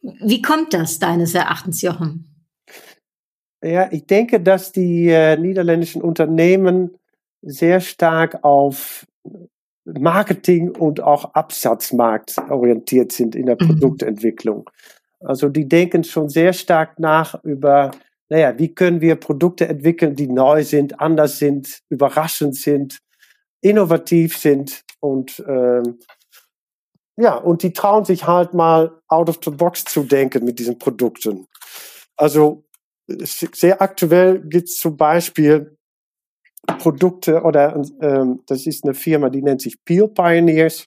Wie 0.00 0.42
kommt 0.42 0.72
das 0.72 0.98
deines 0.98 1.34
Erachtens, 1.34 1.82
Jochen? 1.82 2.46
Ja, 3.62 3.90
ich 3.90 4.06
denke, 4.06 4.40
dass 4.40 4.72
die 4.72 5.08
äh, 5.08 5.36
niederländischen 5.36 6.02
Unternehmen 6.02 6.96
sehr 7.42 7.80
stark 7.80 8.44
auf 8.44 9.06
Marketing 9.84 10.70
und 10.70 11.00
auch 11.00 11.34
Absatzmarkt 11.34 12.36
orientiert 12.50 13.12
sind 13.12 13.34
in 13.34 13.46
der 13.46 13.56
Produktentwicklung. 13.56 14.68
Also 15.20 15.48
die 15.48 15.68
denken 15.68 16.04
schon 16.04 16.28
sehr 16.28 16.52
stark 16.52 16.98
nach 16.98 17.42
über, 17.44 17.92
naja, 18.28 18.58
wie 18.58 18.74
können 18.74 19.00
wir 19.00 19.16
Produkte 19.16 19.68
entwickeln, 19.68 20.14
die 20.16 20.28
neu 20.28 20.64
sind, 20.64 21.00
anders 21.00 21.38
sind, 21.38 21.82
überraschend 21.88 22.56
sind, 22.56 22.98
innovativ 23.60 24.36
sind 24.36 24.84
und 25.00 25.42
ähm, 25.46 25.98
ja, 27.18 27.34
und 27.34 27.62
die 27.62 27.72
trauen 27.72 28.04
sich 28.04 28.26
halt 28.26 28.52
mal 28.52 29.00
out 29.08 29.28
of 29.28 29.38
the 29.42 29.50
box 29.50 29.84
zu 29.84 30.02
denken 30.02 30.44
mit 30.44 30.58
diesen 30.58 30.78
Produkten. 30.78 31.46
Also 32.16 32.64
sehr 33.08 33.80
aktuell 33.80 34.40
gibt 34.40 34.68
es 34.68 34.76
zum 34.76 34.96
Beispiel 34.96 35.76
Produkte 36.78 37.42
oder 37.42 37.82
ähm, 38.00 38.42
das 38.46 38.66
ist 38.66 38.84
eine 38.84 38.94
Firma, 38.94 39.30
die 39.30 39.42
nennt 39.42 39.62
sich 39.62 39.82
Peel 39.84 40.08
Pioneers. 40.08 40.86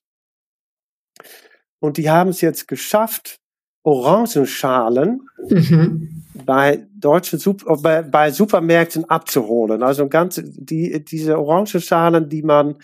Und 1.81 1.97
die 1.97 2.09
haben 2.09 2.29
es 2.29 2.41
jetzt 2.41 2.67
geschafft, 2.67 3.38
Orangenschalen 3.83 5.21
Mhm. 5.49 6.23
bei 6.45 6.85
deutschen 6.95 7.39
Sup 7.39 7.63
bei, 7.81 8.01
bei 8.01 8.31
Supermärkten 8.31 9.05
abzuholen. 9.05 9.83
Also 9.83 10.07
ganz 10.07 10.41
die, 10.43 11.03
diese 11.03 11.39
Orangenschalen, 11.39 12.29
die 12.29 12.43
man 12.43 12.75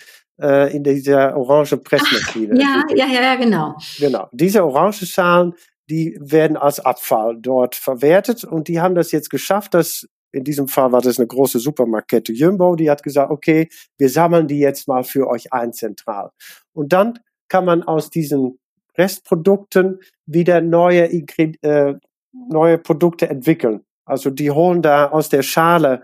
äh, 0.41 0.75
in 0.75 0.83
dieser 0.83 1.35
Orangenpressmaschine. 1.37 2.59
Ja, 2.59 2.83
ja, 2.95 3.07
ja, 3.07 3.21
ja, 3.21 3.35
genau. 3.35 3.75
Genau. 3.99 4.27
Diese 4.31 4.63
Orangenschalen, 4.63 5.53
die 5.89 6.17
werden 6.19 6.57
als 6.57 6.79
Abfall 6.79 7.37
dort 7.39 7.75
verwertet 7.75 8.43
und 8.43 8.67
die 8.67 8.79
haben 8.79 8.95
das 8.95 9.11
jetzt 9.11 9.29
geschafft, 9.29 9.73
dass 9.73 10.07
in 10.31 10.43
diesem 10.43 10.67
Fall 10.67 10.91
war 10.91 11.01
das 11.01 11.17
eine 11.17 11.27
große 11.27 11.59
Supermarktkette 11.59 12.33
Jumbo, 12.33 12.75
die 12.75 12.89
hat 12.89 13.03
gesagt, 13.03 13.31
okay, 13.31 13.69
wir 13.97 14.09
sammeln 14.09 14.47
die 14.47 14.59
jetzt 14.59 14.87
mal 14.87 15.03
für 15.03 15.27
euch 15.27 15.53
ein 15.53 15.71
zentral. 15.71 16.31
Und 16.73 16.91
dann 16.91 17.19
kann 17.47 17.63
man 17.63 17.83
aus 17.83 18.09
diesen 18.09 18.59
Restprodukten 18.97 19.99
wieder 20.25 20.61
neue, 20.61 21.05
äh, 21.11 21.93
neue 22.31 22.77
Produkte 22.77 23.29
entwickeln. 23.29 23.81
Also 24.05 24.29
die 24.29 24.51
holen 24.51 24.81
da 24.81 25.09
aus 25.09 25.29
der 25.29 25.41
Schale 25.41 26.03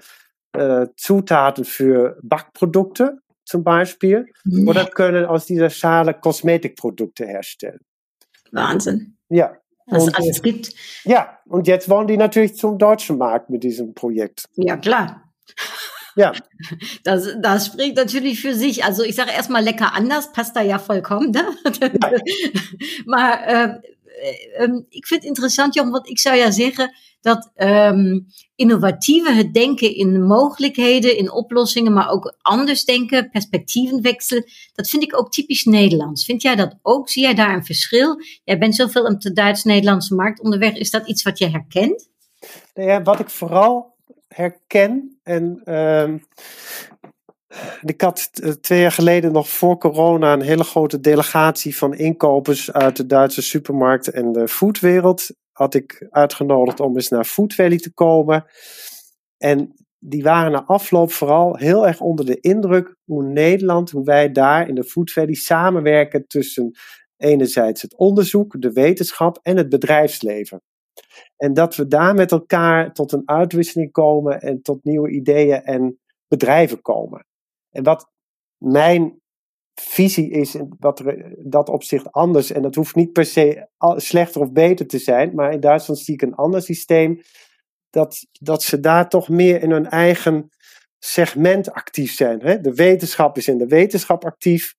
äh, 0.53 0.87
Zutaten 0.97 1.63
für 1.65 2.17
Backprodukte 2.23 3.19
zum 3.45 3.63
Beispiel 3.63 4.25
Mhm. 4.43 4.67
oder 4.67 4.85
können 4.85 5.25
aus 5.25 5.45
dieser 5.45 5.69
Schale 5.69 6.13
Kosmetikprodukte 6.13 7.25
herstellen. 7.25 7.79
Wahnsinn. 8.51 9.17
Ja. 9.29 9.55
Was 9.87 10.07
es 10.07 10.13
alles 10.13 10.41
gibt. 10.41 10.73
Ja, 11.03 11.39
und 11.47 11.67
jetzt 11.67 11.89
wollen 11.89 12.07
die 12.07 12.17
natürlich 12.17 12.55
zum 12.55 12.77
deutschen 12.77 13.17
Markt 13.17 13.49
mit 13.49 13.63
diesem 13.63 13.93
Projekt. 13.93 14.45
Ja, 14.55 14.77
klar. 14.77 15.31
Ja. 16.15 16.33
Das, 17.03 17.27
das 17.41 17.65
spricht 17.65 17.95
natürlich 17.95 18.39
für 18.39 18.53
sich. 18.53 18.83
Also 18.83 19.03
ich 19.03 19.15
sage 19.15 19.31
erstmal 19.31 19.63
lecker 19.63 19.93
anders, 19.93 20.31
passt 20.31 20.55
da 20.55 20.61
ja 20.61 20.79
vollkommen. 20.79 21.31
Ne? 21.31 21.43
Ja. 21.79 22.11
maar 23.05 23.53
uh, 23.53 24.63
um, 24.63 24.85
ik 24.89 25.07
vind 25.07 25.21
het 25.21 25.29
interessant, 25.29 25.73
Jan, 25.73 25.91
want 25.91 26.09
ik 26.09 26.19
zou 26.19 26.35
ja 26.35 26.51
zeggen 26.51 26.93
dat 27.21 27.51
um, 27.55 28.27
innovatieve 28.55 29.31
het 29.31 29.53
denken 29.53 29.95
in 29.95 30.23
mogelijkheden, 30.23 31.17
in 31.17 31.31
oplossingen, 31.31 31.93
maar 31.93 32.09
ook 32.09 32.37
anders 32.41 32.85
denken, 32.85 33.29
perspectievenwechsel, 33.29 34.43
dat 34.73 34.89
vind 34.89 35.03
ik 35.03 35.19
ook 35.19 35.31
typisch 35.31 35.63
Nederlands. 35.63 36.25
Vind 36.25 36.41
jij 36.41 36.55
dat 36.55 36.77
ook? 36.81 37.09
Zie 37.09 37.21
jij 37.21 37.33
daar 37.33 37.53
een 37.53 37.65
verschil? 37.65 38.21
Jij 38.43 38.57
bent 38.57 38.75
zoveel 38.75 39.03
op 39.03 39.21
de 39.21 39.33
Duits-Nederlandse 39.33 40.15
markt 40.15 40.41
onderweg. 40.41 40.75
Is 40.75 40.91
dat 40.91 41.07
iets 41.07 41.23
wat 41.23 41.37
je 41.37 41.49
herkent? 41.49 42.09
Nou 42.73 43.03
wat 43.03 43.19
ik 43.19 43.29
vooral 43.29 43.90
herken 44.33 45.19
en 45.23 45.61
uh, 45.65 46.13
ik 47.81 48.01
had 48.01 48.29
twee 48.61 48.81
jaar 48.81 48.91
geleden 48.91 49.31
nog 49.31 49.49
voor 49.49 49.77
corona 49.77 50.33
een 50.33 50.41
hele 50.41 50.63
grote 50.63 50.99
delegatie 50.99 51.77
van 51.77 51.93
inkopers 51.93 52.71
uit 52.71 52.95
de 52.97 53.05
Duitse 53.05 53.41
supermarkt 53.41 54.07
en 54.07 54.31
de 54.31 54.47
foodwereld. 54.47 55.29
Had 55.51 55.73
ik 55.73 56.07
uitgenodigd 56.09 56.79
om 56.79 56.95
eens 56.95 57.09
naar 57.09 57.25
Food 57.25 57.53
Valley 57.53 57.77
te 57.77 57.93
komen. 57.93 58.45
En 59.37 59.75
die 59.99 60.23
waren 60.23 60.51
na 60.51 60.63
afloop 60.63 61.11
vooral 61.11 61.55
heel 61.55 61.87
erg 61.87 61.99
onder 61.99 62.25
de 62.25 62.39
indruk 62.39 62.95
hoe 63.03 63.23
Nederland, 63.23 63.89
hoe 63.89 64.03
wij 64.03 64.31
daar 64.31 64.67
in 64.67 64.75
de 64.75 64.83
Food 64.83 65.11
Valley 65.11 65.33
samenwerken 65.33 66.27
tussen 66.27 66.71
enerzijds 67.17 67.81
het 67.81 67.97
onderzoek, 67.97 68.61
de 68.61 68.71
wetenschap 68.71 69.39
en 69.41 69.57
het 69.57 69.69
bedrijfsleven. 69.69 70.61
En 71.37 71.53
dat 71.53 71.75
we 71.75 71.87
daar 71.87 72.13
met 72.13 72.31
elkaar 72.31 72.93
tot 72.93 73.11
een 73.11 73.23
uitwisseling 73.25 73.91
komen 73.91 74.41
en 74.41 74.61
tot 74.61 74.83
nieuwe 74.83 75.09
ideeën 75.09 75.63
en 75.63 75.99
bedrijven 76.27 76.81
komen. 76.81 77.25
En 77.69 77.83
wat 77.83 78.11
mijn 78.57 79.21
visie 79.73 80.31
is, 80.31 80.55
wat 80.79 80.99
er 80.99 81.35
dat 81.49 81.69
opzicht 81.69 82.11
anders, 82.11 82.51
en 82.51 82.61
dat 82.61 82.75
hoeft 82.75 82.95
niet 82.95 83.11
per 83.11 83.25
se 83.25 83.67
slechter 83.95 84.41
of 84.41 84.51
beter 84.51 84.87
te 84.87 84.97
zijn, 84.97 85.35
maar 85.35 85.53
in 85.53 85.59
Duitsland 85.59 85.99
zie 85.99 86.13
ik 86.13 86.21
een 86.21 86.35
ander 86.35 86.61
systeem, 86.61 87.21
dat, 87.89 88.27
dat 88.31 88.63
ze 88.63 88.79
daar 88.79 89.09
toch 89.09 89.29
meer 89.29 89.61
in 89.61 89.71
hun 89.71 89.89
eigen 89.89 90.49
segment 90.99 91.71
actief 91.71 92.13
zijn. 92.13 92.41
Hè? 92.41 92.61
De 92.61 92.73
wetenschap 92.73 93.37
is 93.37 93.47
in 93.47 93.57
de 93.57 93.67
wetenschap 93.67 94.25
actief, 94.25 94.75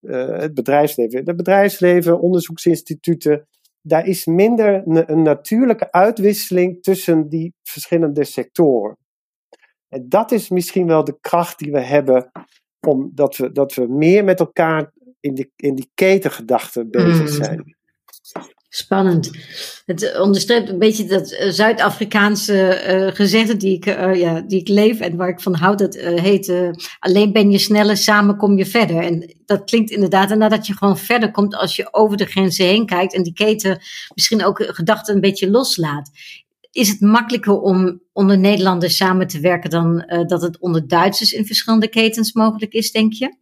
uh, 0.00 0.38
het 0.38 0.54
bedrijfsleven, 0.54 1.24
het 1.24 1.36
bedrijfsleven, 1.36 2.20
onderzoeksinstituten. 2.20 3.48
Daar 3.82 4.06
is 4.06 4.26
minder 4.26 4.82
een, 4.86 5.22
natuurlijke 5.22 5.92
uitwisseling 5.92 6.82
tussen 6.82 7.28
die 7.28 7.54
verschillende 7.62 8.24
sectoren. 8.24 8.96
En 9.88 10.08
dat 10.08 10.32
is 10.32 10.48
misschien 10.48 10.86
wel 10.86 11.04
de 11.04 11.18
kracht 11.20 11.58
die 11.58 11.72
we 11.72 11.80
hebben, 11.80 12.30
omdat 12.86 13.36
we, 13.36 13.52
dat 13.52 13.74
we 13.74 13.86
meer 13.86 14.24
met 14.24 14.40
elkaar 14.40 14.92
in 15.20 15.34
die, 15.34 15.52
in 15.56 15.74
die 15.74 15.90
ketengedachten 15.94 16.90
bezig 16.90 17.38
mm. 17.38 17.76
Spannend. 18.70 19.30
Het 19.86 20.18
onderstreept 20.20 20.68
een 20.68 20.78
beetje 20.78 21.04
dat 21.04 21.32
uh, 21.32 21.50
Zuid-Afrikaanse 21.50 22.84
uh, 22.88 23.14
gezegde 23.14 23.56
die 23.56 23.76
ik, 23.76 23.84
ja, 24.16 24.40
die 24.40 24.60
ik 24.60 24.68
leef 24.68 25.00
en 25.00 25.16
waar 25.16 25.28
ik 25.28 25.40
van 25.40 25.54
houd. 25.54 25.78
Dat 25.78 25.94
heet 25.96 26.52
alleen 26.98 27.32
ben 27.32 27.50
je 27.50 27.58
sneller, 27.58 27.96
samen 27.96 28.36
kom 28.36 28.58
je 28.58 28.66
verder. 28.66 28.96
En 28.96 29.34
dat 29.44 29.64
klinkt 29.64 29.90
inderdaad 29.90 30.30
en 30.30 30.38
nadat 30.38 30.66
je 30.66 30.76
gewoon 30.76 30.98
verder 30.98 31.30
komt 31.30 31.54
als 31.54 31.76
je 31.76 31.88
over 31.94 32.16
de 32.16 32.24
grenzen 32.24 32.66
heen 32.66 32.86
kijkt 32.86 33.14
en 33.14 33.22
die 33.22 33.32
keten 33.32 33.78
misschien 34.14 34.44
ook 34.44 34.62
gedachten 34.66 35.14
een 35.14 35.20
beetje 35.20 35.50
loslaat 35.50 36.10
is 36.70 36.88
het 36.88 37.00
makkelijker 37.00 37.60
om 37.60 38.00
onder 38.12 38.38
Nederlanders 38.38 38.96
samen 38.96 39.26
te 39.26 39.40
werken 39.40 39.70
dan 39.70 40.04
dat 40.26 40.42
het 40.42 40.58
onder 40.58 40.88
Duitsers 40.88 41.32
in 41.32 41.46
verschillende 41.46 41.88
ketens 41.88 42.32
mogelijk 42.32 42.72
is, 42.72 42.92
denk 42.92 43.12
je? 43.12 43.36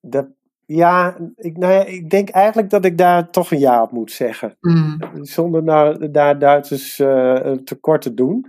Dat, 0.00 0.26
ja, 0.74 1.16
ik, 1.36 1.56
nou 1.56 1.72
ja, 1.72 1.84
ik 1.84 2.10
denk 2.10 2.28
eigenlijk 2.28 2.70
dat 2.70 2.84
ik 2.84 2.98
daar 2.98 3.30
toch 3.30 3.50
een 3.50 3.58
ja 3.58 3.82
op 3.82 3.92
moet 3.92 4.12
zeggen. 4.12 4.56
Mm. 4.60 4.98
Zonder 5.20 5.62
nou, 5.62 6.10
daar 6.10 6.38
Duitsers 6.38 6.98
uh, 6.98 7.50
tekort 7.50 8.02
te 8.02 8.14
doen. 8.14 8.46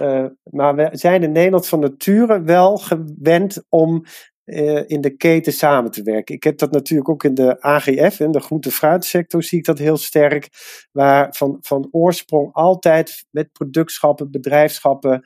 Uh, 0.00 0.26
maar 0.42 0.74
we 0.74 0.88
zijn 0.92 1.22
in 1.22 1.32
Nederland 1.32 1.68
van 1.68 1.80
nature 1.80 2.42
wel 2.42 2.76
gewend 2.76 3.64
om 3.68 4.04
uh, 4.44 4.88
in 4.88 5.00
de 5.00 5.16
keten 5.16 5.52
samen 5.52 5.90
te 5.90 6.02
werken. 6.02 6.34
Ik 6.34 6.42
heb 6.42 6.58
dat 6.58 6.70
natuurlijk 6.70 7.08
ook 7.08 7.24
in 7.24 7.34
de 7.34 7.62
AGF, 7.62 8.20
in 8.20 8.30
de 8.30 8.40
groente-fruitsector, 8.40 9.42
zie 9.42 9.58
ik 9.58 9.64
dat 9.64 9.78
heel 9.78 9.96
sterk. 9.96 10.48
Waar 10.92 11.34
van, 11.34 11.58
van 11.60 11.88
oorsprong 11.90 12.52
altijd 12.52 13.26
met 13.30 13.52
productschappen, 13.52 14.30
bedrijfschappen, 14.30 15.22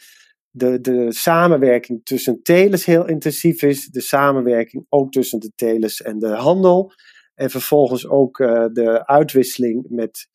de, 0.51 0.81
de 0.81 1.13
samenwerking 1.13 2.01
tussen 2.05 2.43
telers 2.43 2.85
heel 2.85 3.07
intensief 3.07 3.63
is. 3.63 3.87
De 3.87 4.01
samenwerking 4.01 4.87
ook 4.89 5.13
tussen 5.13 5.41
de 5.41 5.53
telers 5.55 6.03
en 6.03 6.19
de 6.19 6.35
handel. 6.35 6.93
En 7.35 7.51
vervolgens 7.51 8.09
ook 8.09 8.39
uh, 8.39 8.67
de 8.73 9.07
uitwisseling 9.07 9.87
met 9.89 10.29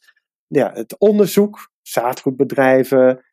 ja, 0.48 0.72
het 0.74 0.98
onderzoek, 0.98 1.72
zaadgoedbedrijven, 1.82 3.24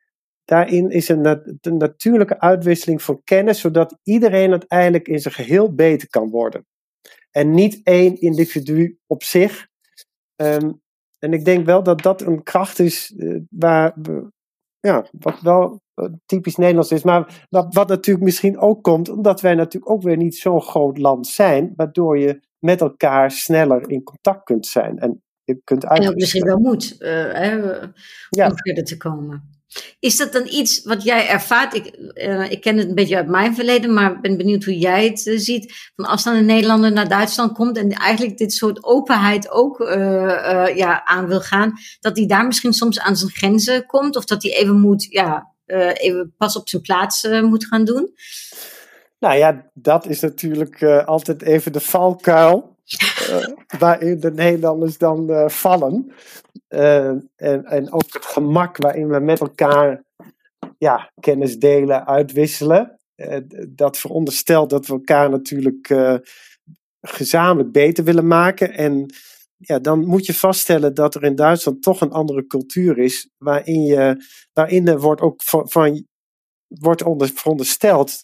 Daarin 0.44 0.90
is 0.90 1.08
een, 1.08 1.58
natuurlijke 1.60 2.40
uitwisseling 2.40 3.02
van 3.02 3.22
kennis, 3.24 3.60
zodat 3.60 3.98
iedereen 4.02 4.50
uiteindelijk 4.50 5.08
in 5.08 5.18
zijn 5.18 5.34
geheel 5.34 5.74
beter 5.74 6.08
kan 6.08 6.30
worden. 6.30 6.66
En 7.30 7.50
niet 7.50 7.80
één 7.82 8.20
individu 8.20 8.98
op 9.06 9.22
zich. 9.22 9.68
Um, 10.36 10.80
en 11.18 11.32
ik 11.32 11.44
denk 11.44 11.66
wel 11.66 11.82
dat 11.82 12.02
dat 12.02 12.22
een 12.22 12.42
kracht 12.42 12.78
is 12.78 13.14
uh, 13.16 13.40
waar 13.50 13.94
ja, 14.80 15.06
wat 15.10 15.40
wel 15.40 15.82
typisch 16.26 16.56
Nederlands 16.56 16.92
is. 16.92 17.02
Maar 17.02 17.46
wat, 17.50 17.74
wat 17.74 17.88
natuurlijk 17.88 18.24
misschien 18.24 18.58
ook 18.58 18.82
komt, 18.82 19.08
omdat 19.08 19.40
wij 19.40 19.54
natuurlijk 19.54 19.92
ook 19.92 20.02
weer 20.02 20.16
niet 20.16 20.36
zo'n 20.36 20.62
groot 20.62 20.98
land 20.98 21.26
zijn, 21.26 21.72
waardoor 21.76 22.18
je 22.18 22.40
met 22.58 22.80
elkaar 22.80 23.30
sneller 23.30 23.90
in 23.90 24.02
contact 24.02 24.44
kunt 24.44 24.66
zijn. 24.66 24.98
En 24.98 25.22
je 25.44 25.60
kunt 25.64 25.84
En 25.84 26.08
ook 26.08 26.14
misschien 26.14 26.44
wel 26.44 26.58
moet, 26.58 26.96
uh, 26.98 27.08
hè, 27.32 27.56
om 27.56 27.92
ja. 28.30 28.50
verder 28.54 28.84
te 28.84 28.96
komen. 28.96 29.50
Is 29.98 30.16
dat 30.16 30.32
dan 30.32 30.46
iets 30.46 30.84
wat 30.84 31.02
jij 31.02 31.28
ervaart? 31.28 31.74
Ik, 31.74 31.96
uh, 32.14 32.50
ik 32.50 32.60
ken 32.60 32.76
het 32.76 32.88
een 32.88 32.94
beetje 32.94 33.16
uit 33.16 33.28
mijn 33.28 33.54
verleden, 33.54 33.94
maar 33.94 34.20
ben 34.20 34.36
benieuwd 34.36 34.64
hoe 34.64 34.78
jij 34.78 35.04
het 35.04 35.26
uh, 35.26 35.38
ziet. 35.38 35.90
Van 35.96 36.04
als 36.04 36.24
dan 36.24 36.34
een 36.34 36.46
Nederlander 36.46 36.92
naar 36.92 37.08
Duitsland 37.08 37.52
komt 37.52 37.78
en 37.78 37.90
eigenlijk 37.90 38.38
dit 38.38 38.52
soort 38.52 38.84
openheid 38.84 39.50
ook 39.50 39.80
uh, 39.80 40.76
ja, 40.76 41.04
aan 41.04 41.26
wil 41.26 41.40
gaan, 41.40 41.72
dat 42.00 42.16
hij 42.16 42.26
daar 42.26 42.46
misschien 42.46 42.72
soms 42.72 43.00
aan 43.00 43.16
zijn 43.16 43.30
grenzen 43.30 43.86
komt 43.86 44.16
of 44.16 44.24
dat 44.24 44.42
hij 44.42 44.52
even 44.52 44.80
moet, 44.80 45.06
ja, 45.10 45.51
even 45.66 46.34
pas 46.36 46.56
op 46.56 46.68
zijn 46.68 46.82
plaats 46.82 47.28
moet 47.42 47.66
gaan 47.66 47.84
doen? 47.84 48.14
Nou 49.18 49.36
ja, 49.36 49.70
dat 49.74 50.06
is 50.06 50.20
natuurlijk 50.20 50.82
altijd 50.82 51.42
even 51.42 51.72
de 51.72 51.80
valkuil. 51.80 52.76
Waarin 53.78 54.20
de 54.20 54.32
Nederlanders 54.32 54.98
dan 54.98 55.50
vallen. 55.50 56.12
En, 56.68 57.30
en 57.64 57.92
ook 57.92 58.12
het 58.12 58.24
gemak 58.24 58.76
waarin 58.76 59.08
we 59.08 59.18
met 59.18 59.40
elkaar 59.40 60.04
ja, 60.78 61.10
kennis 61.20 61.58
delen, 61.58 62.06
uitwisselen. 62.06 63.00
dat 63.68 63.98
veronderstelt 63.98 64.70
dat 64.70 64.86
we 64.86 64.92
elkaar 64.92 65.30
natuurlijk 65.30 65.88
gezamenlijk 67.02 67.72
beter 67.72 68.04
willen 68.04 68.26
maken. 68.26 68.72
En 68.72 69.14
ja, 69.64 69.78
dan 69.78 70.06
moet 70.06 70.26
je 70.26 70.34
vaststellen 70.34 70.94
dat 70.94 71.14
er 71.14 71.22
in 71.22 71.34
Duitsland 71.34 71.82
toch 71.82 72.00
een 72.00 72.12
andere 72.12 72.46
cultuur 72.46 72.98
is. 72.98 73.30
Waarin, 73.38 73.82
je, 73.82 74.24
waarin 74.52 74.88
er 74.88 75.00
wordt 75.00 75.20
ook 75.20 75.42
van, 75.42 76.06
wordt 76.66 77.02
onder, 77.02 77.30
verondersteld 77.34 78.22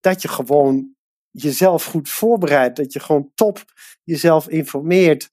dat 0.00 0.22
je 0.22 0.28
gewoon 0.28 0.94
jezelf 1.30 1.84
goed 1.84 2.08
voorbereidt. 2.08 2.76
Dat 2.76 2.92
je 2.92 3.00
gewoon 3.00 3.30
top 3.34 3.64
jezelf 4.02 4.48
informeert. 4.48 5.30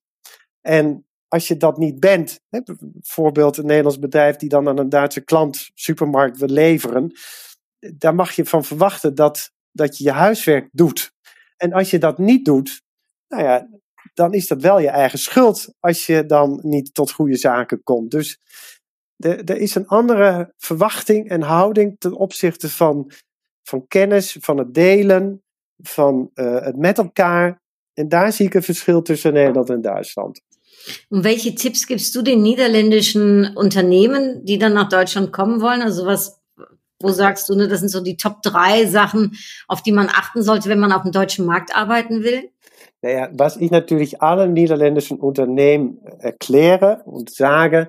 En 0.60 1.06
als 1.28 1.48
je 1.48 1.56
dat 1.56 1.78
niet 1.78 2.00
bent, 2.00 2.40
hè, 2.48 2.60
bijvoorbeeld 2.80 3.56
een 3.56 3.66
Nederlands 3.66 3.98
bedrijf 3.98 4.36
die 4.36 4.48
dan 4.48 4.68
aan 4.68 4.78
een 4.78 4.88
Duitse 4.88 5.20
klant 5.20 5.70
supermarkt 5.74 6.38
wil 6.38 6.48
leveren, 6.48 7.12
daar 7.94 8.14
mag 8.14 8.32
je 8.32 8.44
van 8.44 8.64
verwachten 8.64 9.14
dat, 9.14 9.50
dat 9.72 9.98
je 9.98 10.04
je 10.04 10.10
huiswerk 10.10 10.68
doet. 10.72 11.12
En 11.56 11.72
als 11.72 11.90
je 11.90 11.98
dat 11.98 12.18
niet 12.18 12.44
doet, 12.44 12.82
nou 13.28 13.42
ja, 13.42 13.68
dan 14.16 14.32
is 14.32 14.46
dat 14.46 14.62
wel 14.62 14.78
je 14.78 14.88
eigen 14.88 15.18
schuld 15.18 15.74
als 15.80 16.06
je 16.06 16.26
dan 16.26 16.58
niet 16.62 16.94
tot 16.94 17.10
goede 17.10 17.36
zaken 17.36 17.82
komt. 17.82 18.10
Dus 18.10 18.38
er 19.18 19.56
is 19.56 19.74
een 19.74 19.86
andere 19.86 20.52
verwachting 20.56 21.28
en 21.28 21.42
houding 21.42 21.96
ten 21.98 22.14
opzichte 22.14 22.68
van, 22.70 23.10
van 23.62 23.86
kennis, 23.88 24.36
van 24.40 24.58
het 24.58 24.74
delen, 24.74 25.42
van 25.82 26.30
uh, 26.34 26.60
het 26.60 26.76
met 26.76 26.98
elkaar. 26.98 27.60
En 27.94 28.08
daar 28.08 28.32
zie 28.32 28.46
ik 28.46 28.54
een 28.54 28.62
verschil 28.62 29.02
tussen 29.02 29.32
Nederland 29.32 29.70
en 29.70 29.80
Duitsland. 29.80 30.40
Und 31.08 31.24
welche 31.24 31.54
Tipps 31.54 31.86
gibst 31.86 32.14
du 32.14 32.22
den 32.22 32.42
niederländischen 32.42 33.56
Unternehmen, 33.56 34.44
die 34.44 34.58
dann 34.58 34.74
nach 34.74 34.88
Deutschland 34.88 35.32
kommen 35.32 35.60
wollen? 35.60 35.82
Also 35.82 36.06
was, 36.06 36.38
wo 37.00 37.10
sagst 37.10 37.48
du, 37.48 37.56
ne, 37.56 37.66
das 37.66 37.80
sind 37.80 38.06
die 38.06 38.16
Top 38.16 38.42
drei 38.42 38.86
Sachen, 38.86 39.36
auf 39.66 39.82
die 39.82 39.92
man 39.92 40.08
achten 40.08 40.42
sollte, 40.42 40.68
wenn 40.68 40.78
man 40.78 40.92
auf 40.92 41.02
dem 41.02 41.12
deutschen 41.12 41.44
Markt 41.44 41.74
arbeiten 41.74 42.22
will? 42.22 42.50
Naja, 43.06 43.30
was 43.34 43.56
ich 43.56 43.70
natürlich 43.70 44.20
allen 44.20 44.52
niederländischen 44.52 45.20
Unternehmen 45.20 46.00
erkläre 46.18 47.02
und 47.04 47.30
sage, 47.30 47.88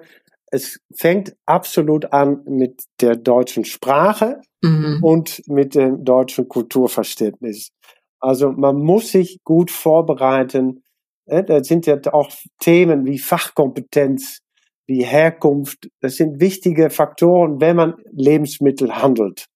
es 0.52 0.80
fängt 0.96 1.36
absolut 1.48 2.14
an 2.14 2.44
mit 2.46 2.84
der 3.02 3.16
deutschen 3.16 3.66
Sprache 3.66 4.42
mhm. 4.62 5.00
und 5.02 5.42
mit 5.48 5.74
dem 5.74 6.04
deutschen 6.04 6.48
Kulturverständnis. 6.48 7.72
Also 8.20 8.52
man 8.52 8.78
muss 8.78 9.12
sich 9.12 9.40
gut 9.44 9.72
vorbereiten. 9.72 10.84
Da 11.26 11.64
sind 11.64 11.88
ja 11.88 11.98
auch 12.12 12.30
Themen 12.60 13.04
wie 13.08 13.18
Fachkompetenz, 13.18 14.42
wie 14.86 15.04
Herkunft. 15.04 15.90
Das 16.00 16.18
sind 16.18 16.40
wichtige 16.40 16.92
Faktoren, 16.92 17.60
wenn 17.60 17.76
man 17.76 17.96
Lebensmittel 18.12 18.96
handelt. 18.96 19.48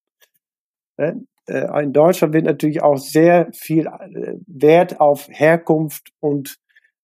Äh, 1.47 1.83
in 1.83 1.93
Deutschland 1.93 2.33
wird 2.33 2.45
natürlich 2.45 2.81
auch 2.81 2.97
sehr 2.97 3.49
viel 3.53 3.87
äh, 3.87 4.35
Wert 4.47 4.99
auf 4.99 5.27
Herkunft 5.29 6.11
und 6.19 6.57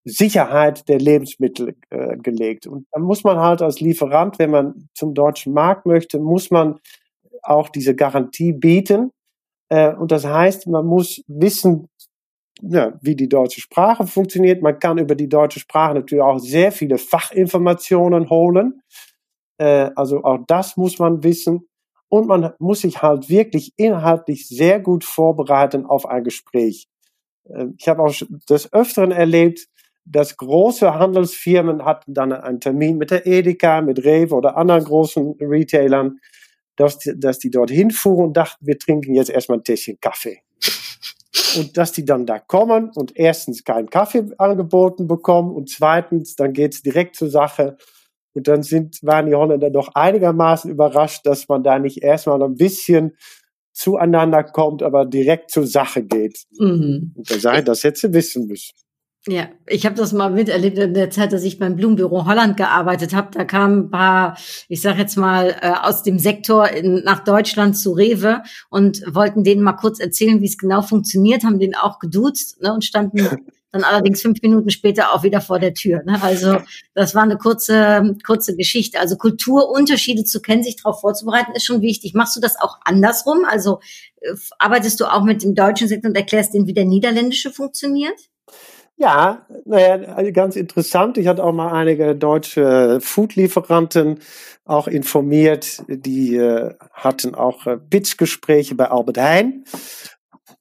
Sicherheit 0.04 0.88
der 0.88 1.00
Lebensmittel 1.00 1.76
äh, 1.90 2.18
gelegt. 2.18 2.66
Und 2.66 2.88
da 2.92 3.00
muss 3.00 3.24
man 3.24 3.38
halt 3.38 3.62
als 3.62 3.82
Lieferant, 3.82 4.40
wenn 4.40 4.52
man 4.52 4.90
zum 4.94 5.14
deutschen 5.14 5.54
Markt 5.54 5.86
möchte, 5.86 6.20
muss 6.20 6.50
man 6.50 6.80
auch 7.44 7.70
diese 7.70 7.96
Garantie 7.96 8.54
bieten. 8.54 9.12
Äh, 9.70 9.94
und 9.94 10.12
das 10.12 10.26
heißt, 10.26 10.68
man 10.68 10.86
muss 10.86 11.22
wissen, 11.28 11.90
ja, 12.62 12.98
wie 13.02 13.16
die 13.16 13.30
deutsche 13.30 13.62
Sprache 13.62 14.08
funktioniert. 14.08 14.62
Man 14.62 14.80
kann 14.80 14.98
über 14.98 15.16
die 15.16 15.30
deutsche 15.30 15.60
Sprache 15.60 15.96
natürlich 15.96 16.24
auch 16.24 16.40
sehr 16.40 16.72
viele 16.72 16.98
Fachinformationen 16.98 18.30
holen. 18.30 18.82
Äh, 19.58 19.92
also 19.96 20.24
auch 20.24 20.40
das 20.48 20.78
muss 20.78 21.00
man 21.00 21.24
wissen. 21.24 21.68
Und 22.10 22.28
man 22.28 22.54
muss 22.60 22.82
sich 22.82 23.02
halt 23.02 23.30
wirklich 23.30 23.74
inhaltlich 23.78 24.48
sehr 24.48 24.80
gut 24.80 25.04
vorbereiten 25.04 25.86
auf 25.86 26.06
ein 26.06 26.24
Gespräch. 26.24 26.88
Äh, 27.50 27.68
ich 27.78 27.88
habe 27.88 28.04
auch 28.04 28.14
des 28.50 28.72
Öfteren 28.74 29.12
erlebt, 29.12 29.68
dass 30.10 30.38
große 30.38 30.94
Handelsfirmen 30.94 31.84
hatten 31.84 32.14
dann 32.14 32.32
einen 32.32 32.62
Termin 32.62 32.98
mit 32.98 33.12
der 33.12 33.26
Edeka, 33.26 33.82
mit 33.82 34.04
Rewe 34.04 34.36
oder 34.36 34.56
anderen 34.56 34.86
großen 34.86 35.36
Retailern, 35.42 36.20
dass, 36.78 37.00
dass 37.16 37.40
die 37.40 37.50
dort 37.50 37.72
hinfuhren 37.72 38.28
und 38.28 38.38
dachten, 38.38 38.66
wir 38.66 38.80
trinken 38.80 39.16
jetzt 39.16 39.30
erstmal 39.30 39.58
ein 39.58 39.64
Tässchen 39.64 40.00
Kaffee. 40.00 40.42
Und 41.58 41.78
dass 41.78 41.92
die 41.92 42.06
dann 42.06 42.26
da 42.26 42.40
kommen 42.40 42.92
und 42.96 43.18
erstens 43.18 43.64
keinen 43.64 43.90
Kaffee 43.90 44.26
angeboten 44.38 45.08
bekommen 45.08 45.54
und 45.56 45.70
zweitens, 45.70 46.36
dann 46.36 46.54
geht's 46.54 46.82
direkt 46.82 47.16
zur 47.16 47.30
Sache. 47.30 47.78
Und 48.38 48.48
dann 48.48 48.62
sind, 48.62 49.00
waren 49.02 49.26
die 49.26 49.34
Holländer 49.34 49.72
doch 49.72 49.96
einigermaßen 49.96 50.70
überrascht, 50.70 51.26
dass 51.26 51.48
man 51.48 51.64
da 51.64 51.80
nicht 51.80 52.04
erstmal 52.04 52.42
ein 52.44 52.54
bisschen 52.54 53.18
zueinander 53.74 54.44
kommt, 54.44 54.84
aber 54.84 55.06
direkt 55.06 55.50
zur 55.50 55.66
Sache 55.66 56.04
geht. 56.04 56.46
Mhm. 56.60 57.14
Und 57.16 57.32
da 57.32 57.40
sei 57.40 57.64
das 57.64 57.84
hätte 57.84 58.00
sie 58.00 58.14
wissen 58.14 58.46
müssen. 58.46 58.76
Ja, 59.28 59.50
ich 59.66 59.88
habe 59.88 59.96
das 59.96 60.14
mal 60.14 60.30
miterlebt 60.30 60.78
in 60.78 60.94
der 60.94 61.10
Zeit, 61.10 61.34
dass 61.34 61.44
ich 61.44 61.58
beim 61.58 61.76
Blumenbüro 61.76 62.28
Holland 62.28 62.58
gearbeitet 62.58 63.16
habe. 63.16 63.32
Da 63.32 63.44
kamen 63.44 63.86
ein 63.86 63.90
paar, 63.90 64.38
ich 64.70 64.82
sage 64.82 65.00
jetzt 65.00 65.18
mal, 65.18 65.56
äh, 65.60 65.74
aus 65.82 66.04
dem 66.04 66.20
Sektor 66.20 66.70
in, 66.70 67.04
nach 67.04 67.24
Deutschland 67.24 67.76
zu 67.76 67.94
Rewe 67.94 68.44
und 68.70 69.02
wollten 69.12 69.44
denen 69.44 69.64
mal 69.64 69.74
kurz 69.74 70.00
erzählen, 70.00 70.42
wie 70.42 70.46
es 70.46 70.60
genau 70.60 70.84
funktioniert, 70.84 71.44
haben 71.44 71.60
den 71.60 71.76
auch 71.76 71.98
geduzt 71.98 72.62
ne, 72.62 72.72
und 72.72 72.86
standen 72.86 73.18
dann 73.72 73.84
allerdings 73.84 74.22
fünf 74.22 74.42
Minuten 74.42 74.70
später 74.70 75.14
auch 75.14 75.24
wieder 75.24 75.42
vor 75.42 75.60
der 75.60 75.74
Tür. 75.74 76.04
Ne? 76.04 76.22
Also 76.22 76.60
das 76.94 77.16
war 77.16 77.24
eine 77.24 77.38
kurze, 77.38 78.16
kurze 78.26 78.56
Geschichte. 78.56 79.00
Also 79.00 79.18
Kulturunterschiede 79.18 80.24
zu 80.24 80.42
kennen, 80.42 80.64
sich 80.64 80.78
darauf 80.78 81.02
vorzubereiten, 81.02 81.52
ist 81.54 81.66
schon 81.66 81.82
wichtig. 81.82 82.14
Machst 82.14 82.36
du 82.36 82.40
das 82.40 82.60
auch 82.60 82.78
andersrum? 82.84 83.46
Also 83.46 83.80
äh, 84.22 84.34
arbeitest 84.60 85.00
du 85.00 85.06
auch 85.06 85.24
mit 85.24 85.44
dem 85.44 85.56
deutschen 85.56 85.88
Sektor 85.88 86.10
und 86.10 86.16
erklärst 86.16 86.54
denen, 86.54 86.68
wie 86.68 86.74
der 86.74 86.86
niederländische 86.86 87.52
funktioniert? 87.52 88.18
Ja, 89.00 89.46
naja, 89.66 90.14
also 90.16 90.32
ganz 90.32 90.56
interessant. 90.56 91.20
Ich 91.20 91.28
hatte 91.28 91.44
auch 91.44 91.54
mal 91.54 91.72
einige 91.72 92.16
deutsche 92.16 93.00
Foodlieferanten 93.00 94.20
auch 94.66 94.88
informiert. 94.88 95.84
Die 95.88 96.36
äh, 96.36 96.74
hatten 96.94 97.36
auch 97.36 97.68
äh, 97.68 97.78
Pitchgespräche 97.78 98.74
bei 98.74 98.90
Albert 98.90 99.20
Heijn. 99.20 99.66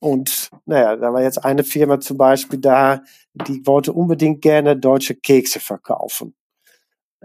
Und 0.07 0.51
naja, 0.67 0.95
da 0.95 1.13
war 1.13 1.21
jetzt 1.21 1.45
eine 1.45 1.65
Firma 1.65 1.99
zum 1.99 2.17
Beispiel 2.17 2.61
da, 2.61 3.03
die 3.35 3.67
wollte 3.67 3.93
unbedingt 3.93 4.41
gerne 4.41 4.77
deutsche 4.77 5.17
Kekse 5.17 5.59
verkaufen. 5.59 6.37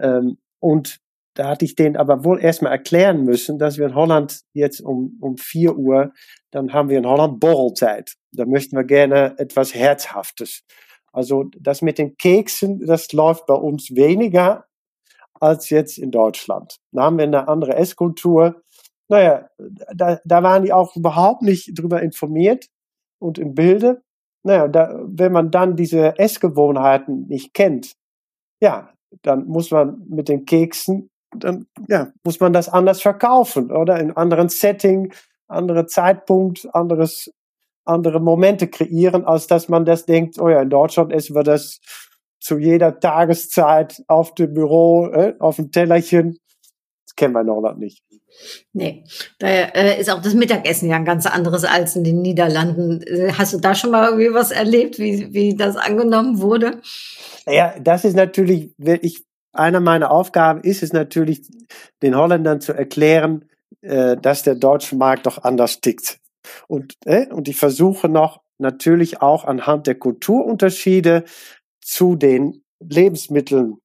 Ähm, 0.00 0.38
und 0.58 0.98
da 1.34 1.46
hatte 1.46 1.64
ich 1.64 1.76
denen 1.76 1.96
aber 1.96 2.24
wohl 2.24 2.42
erstmal 2.42 2.72
erklären 2.72 3.24
müssen, 3.24 3.60
dass 3.60 3.78
wir 3.78 3.86
in 3.86 3.94
Holland 3.94 4.40
jetzt 4.52 4.80
um, 4.80 5.16
um 5.20 5.36
vier 5.36 5.76
Uhr, 5.76 6.12
dann 6.50 6.72
haben 6.72 6.88
wir 6.88 6.98
in 6.98 7.06
Holland 7.06 7.38
Borrelzeit. 7.38 8.14
Da 8.32 8.46
möchten 8.46 8.76
wir 8.76 8.82
gerne 8.82 9.36
etwas 9.38 9.76
Herzhaftes. 9.76 10.64
Also 11.12 11.44
das 11.56 11.82
mit 11.82 11.98
den 11.98 12.16
Keksen, 12.16 12.84
das 12.84 13.12
läuft 13.12 13.46
bei 13.46 13.54
uns 13.54 13.94
weniger 13.94 14.66
als 15.34 15.70
jetzt 15.70 15.98
in 15.98 16.10
Deutschland. 16.10 16.78
Da 16.90 17.02
haben 17.02 17.18
wir 17.18 17.26
eine 17.26 17.46
andere 17.46 17.76
Esskultur. 17.76 18.60
Naja, 19.12 19.50
da, 19.94 20.20
da 20.24 20.42
waren 20.42 20.62
die 20.62 20.72
auch 20.72 20.96
überhaupt 20.96 21.42
nicht 21.42 21.78
drüber 21.78 22.00
informiert 22.00 22.68
und 23.18 23.38
im 23.38 23.54
Bilde. 23.54 24.00
Naja, 24.42 24.68
da, 24.68 24.98
wenn 25.04 25.32
man 25.32 25.50
dann 25.50 25.76
diese 25.76 26.18
Essgewohnheiten 26.18 27.26
nicht 27.26 27.52
kennt, 27.52 27.92
ja, 28.62 28.88
dann 29.20 29.44
muss 29.46 29.70
man 29.70 30.02
mit 30.08 30.30
den 30.30 30.46
Keksen, 30.46 31.10
dann 31.36 31.66
ja, 31.88 32.10
muss 32.24 32.40
man 32.40 32.54
das 32.54 32.70
anders 32.70 33.02
verkaufen 33.02 33.70
oder 33.70 34.00
in 34.00 34.16
anderen 34.16 34.48
Setting, 34.48 35.12
andere 35.46 35.84
Zeitpunkt, 35.84 36.74
anderes 36.74 37.30
andere 37.84 38.18
Momente 38.18 38.66
kreieren, 38.68 39.26
als 39.26 39.46
dass 39.46 39.68
man 39.68 39.84
das 39.84 40.06
denkt, 40.06 40.40
oh 40.40 40.48
ja, 40.48 40.62
in 40.62 40.70
Deutschland 40.70 41.12
essen 41.12 41.36
wir 41.36 41.42
das 41.42 41.80
zu 42.40 42.56
jeder 42.56 42.98
Tageszeit 42.98 44.02
auf 44.06 44.34
dem 44.34 44.54
Büro, 44.54 45.08
äh, 45.08 45.34
auf 45.38 45.56
dem 45.56 45.70
Tellerchen. 45.70 46.38
Das 47.12 47.16
kennen 47.16 47.34
wir 47.34 47.42
in 47.42 47.50
Holland 47.50 47.78
nicht. 47.78 48.02
Nee, 48.72 49.04
da 49.38 49.46
äh, 49.46 50.00
ist 50.00 50.10
auch 50.10 50.22
das 50.22 50.32
Mittagessen 50.32 50.88
ja 50.88 50.96
ein 50.96 51.04
ganz 51.04 51.26
anderes 51.26 51.64
als 51.64 51.94
in 51.94 52.04
den 52.04 52.22
Niederlanden. 52.22 53.02
Äh, 53.02 53.32
hast 53.36 53.52
du 53.52 53.58
da 53.58 53.74
schon 53.74 53.90
mal 53.90 54.06
irgendwie 54.06 54.32
was 54.32 54.50
erlebt, 54.50 54.98
wie, 54.98 55.32
wie 55.34 55.54
das 55.54 55.76
angenommen 55.76 56.40
wurde? 56.40 56.80
Ja, 57.46 57.74
das 57.78 58.06
ist 58.06 58.16
natürlich, 58.16 58.74
ich, 58.78 59.24
einer 59.52 59.80
meiner 59.80 60.10
Aufgaben 60.10 60.62
ist 60.62 60.82
es 60.82 60.94
natürlich, 60.94 61.42
den 62.00 62.16
Holländern 62.16 62.62
zu 62.62 62.72
erklären, 62.72 63.44
äh, 63.82 64.16
dass 64.16 64.42
der 64.42 64.54
deutsche 64.54 64.96
Markt 64.96 65.26
doch 65.26 65.44
anders 65.44 65.82
tickt. 65.82 66.18
Und, 66.66 66.94
äh, 67.04 67.26
und 67.26 67.48
ich 67.48 67.56
versuche 67.56 68.08
noch 68.08 68.40
natürlich 68.58 69.20
auch 69.20 69.44
anhand 69.44 69.86
der 69.86 69.96
Kulturunterschiede 69.96 71.24
zu 71.82 72.16
den 72.16 72.64
Lebensmitteln, 72.80 73.76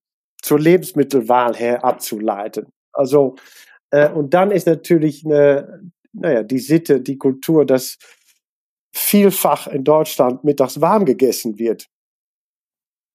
zur 0.42 0.60
Lebensmittelwahl 0.60 1.56
her 1.56 1.84
abzuleiten. 1.84 2.68
Also, 2.98 3.36
äh, 3.92 4.10
und 4.10 4.34
dann 4.34 4.52
ist 4.52 4.68
natürlich 4.68 5.26
eine, 5.26 5.92
naja, 6.14 6.44
die 6.44 6.60
Sitte, 6.60 7.02
die 7.02 7.18
Kultur, 7.18 7.66
dass 7.66 7.98
vielfach 8.94 9.68
in 9.68 9.84
Deutschland 9.84 10.44
mittags 10.44 10.82
warm 10.82 11.06
gegessen 11.06 11.60
wird. 11.60 11.88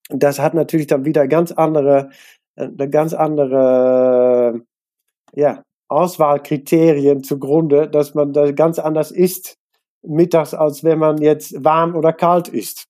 Das 0.08 0.38
hat 0.38 0.54
natürlich 0.54 0.86
dann 0.86 1.04
wieder 1.04 1.26
ganz 1.26 1.52
andere, 1.52 2.10
äh, 2.56 2.64
eine 2.64 2.90
ganz 2.90 3.14
andere, 3.14 4.62
ja, 5.34 5.62
Auswahlkriterien 5.88 7.22
zugrunde, 7.22 7.88
dass 7.88 8.14
man 8.14 8.32
da 8.32 8.50
ganz 8.52 8.78
anders 8.78 9.10
isst 9.10 9.58
mittags, 10.02 10.54
als 10.54 10.84
wenn 10.84 10.98
man 10.98 11.18
jetzt 11.18 11.64
warm 11.64 11.94
oder 11.94 12.12
kalt 12.12 12.48
isst. 12.48 12.86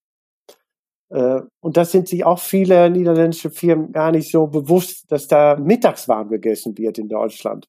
Äh, 1.13 1.43
und 1.61 1.77
das 1.77 1.93
sind 1.93 2.09
sich 2.09 2.25
auch 2.25 2.39
viele 2.39 2.89
niederländische 2.91 3.51
Firmen 3.51 3.93
gar 3.93 4.11
nicht 4.13 4.31
so 4.31 4.47
bewusst, 4.47 5.11
dass 5.11 5.29
da 5.29 5.57
mittags 5.57 6.09
warm 6.09 6.29
gegessen 6.29 6.77
wird 6.79 6.99
in 6.99 7.09
Deutschland. 7.09 7.69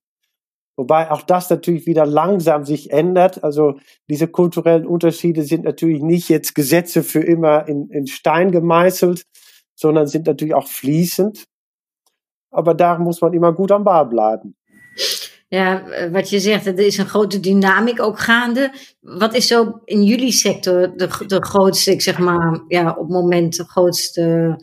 Wobei 0.75 1.11
auch 1.11 1.21
das 1.21 1.49
natürlich 1.49 1.85
wieder 1.85 2.05
langsam 2.05 2.65
sich 2.65 2.91
ändert. 2.91 3.43
Also 3.43 3.77
diese 4.09 4.27
kulturellen 4.27 4.87
Unterschiede 4.87 5.43
sind 5.43 5.65
natürlich 5.65 6.01
nicht 6.01 6.29
jetzt 6.29 6.55
Gesetze 6.55 7.03
für 7.03 7.19
immer 7.19 7.67
in, 7.67 7.89
in 7.89 8.07
Stein 8.07 8.51
gemeißelt, 8.51 9.23
sondern 9.75 10.07
sind 10.07 10.25
natürlich 10.25 10.55
auch 10.55 10.67
fließend. 10.67 11.45
Aber 12.49 12.73
da 12.73 12.97
muss 12.97 13.21
man 13.21 13.33
immer 13.33 13.53
gut 13.53 13.71
am 13.71 13.83
Ball 13.83 14.05
bleiben. 14.05 14.55
Ja, 15.53 15.83
wat 16.11 16.29
je 16.29 16.39
zegt, 16.39 16.65
er 16.65 16.79
is 16.79 16.97
een 16.97 17.07
grote 17.07 17.39
dynamiek 17.39 18.01
ook 18.01 18.19
gaande. 18.19 18.73
Wat 18.99 19.33
is 19.33 19.47
zo 19.47 19.81
in 19.85 20.03
jullie 20.03 20.31
sector 20.31 20.97
de, 20.97 21.25
de 21.27 21.45
grootste, 21.45 21.91
ik 21.91 22.01
zeg 22.01 22.19
maar, 22.19 22.63
ja, 22.67 22.89
op 22.89 22.97
het 22.97 23.09
moment 23.09 23.55
de 23.55 23.63
grootste 23.63 24.55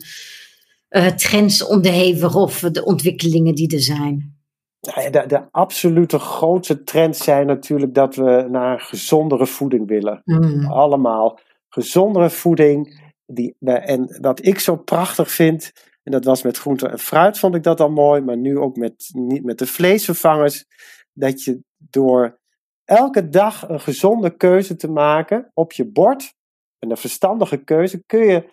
uh, 0.89 1.07
trends 1.07 1.65
onderhevig 1.65 2.35
of 2.35 2.59
de 2.59 2.85
ontwikkelingen 2.85 3.55
die 3.55 3.73
er 3.73 3.81
zijn? 3.81 4.37
Ja, 4.79 5.09
de, 5.09 5.23
de, 5.27 5.51
absolute 5.51 6.19
grootste 6.19 6.83
trends 6.83 7.23
zijn 7.23 7.47
natuurlijk 7.47 7.93
dat 7.93 8.15
we 8.15 8.47
naar 8.49 8.79
gezondere 8.79 9.47
voeding 9.47 9.87
willen. 9.87 10.21
Mm. 10.23 10.65
Allemaal 10.65 11.39
gezondere 11.69 12.29
voeding. 12.29 13.09
Die, 13.25 13.55
en 13.59 14.17
wat 14.21 14.45
ik 14.45 14.59
zo 14.59 14.75
prachtig 14.75 15.31
vind, 15.31 15.71
en 16.03 16.11
dat 16.11 16.25
was 16.25 16.41
met 16.41 16.57
groente 16.57 16.87
en 16.87 16.99
fruit, 16.99 17.39
vond 17.39 17.55
ik 17.55 17.63
dat 17.63 17.79
al 17.79 17.89
mooi. 17.89 18.21
Maar 18.21 18.37
nu 18.37 18.57
ook 18.57 18.75
met, 18.75 19.09
niet 19.13 19.43
met 19.43 19.57
de 19.57 19.67
vleesvervangers. 19.67 20.65
Dat 21.13 21.43
je 21.43 21.63
door 21.77 22.39
elke 22.83 23.29
dag 23.29 23.69
een 23.69 23.79
gezonde 23.79 24.35
keuze 24.37 24.75
te 24.75 24.89
maken 24.89 25.51
op 25.53 25.71
je 25.71 25.85
bord. 25.85 26.33
en 26.79 26.89
een 26.89 26.97
verstandige 26.97 27.63
keuze, 27.63 28.03
kun 28.05 28.25
je 28.25 28.49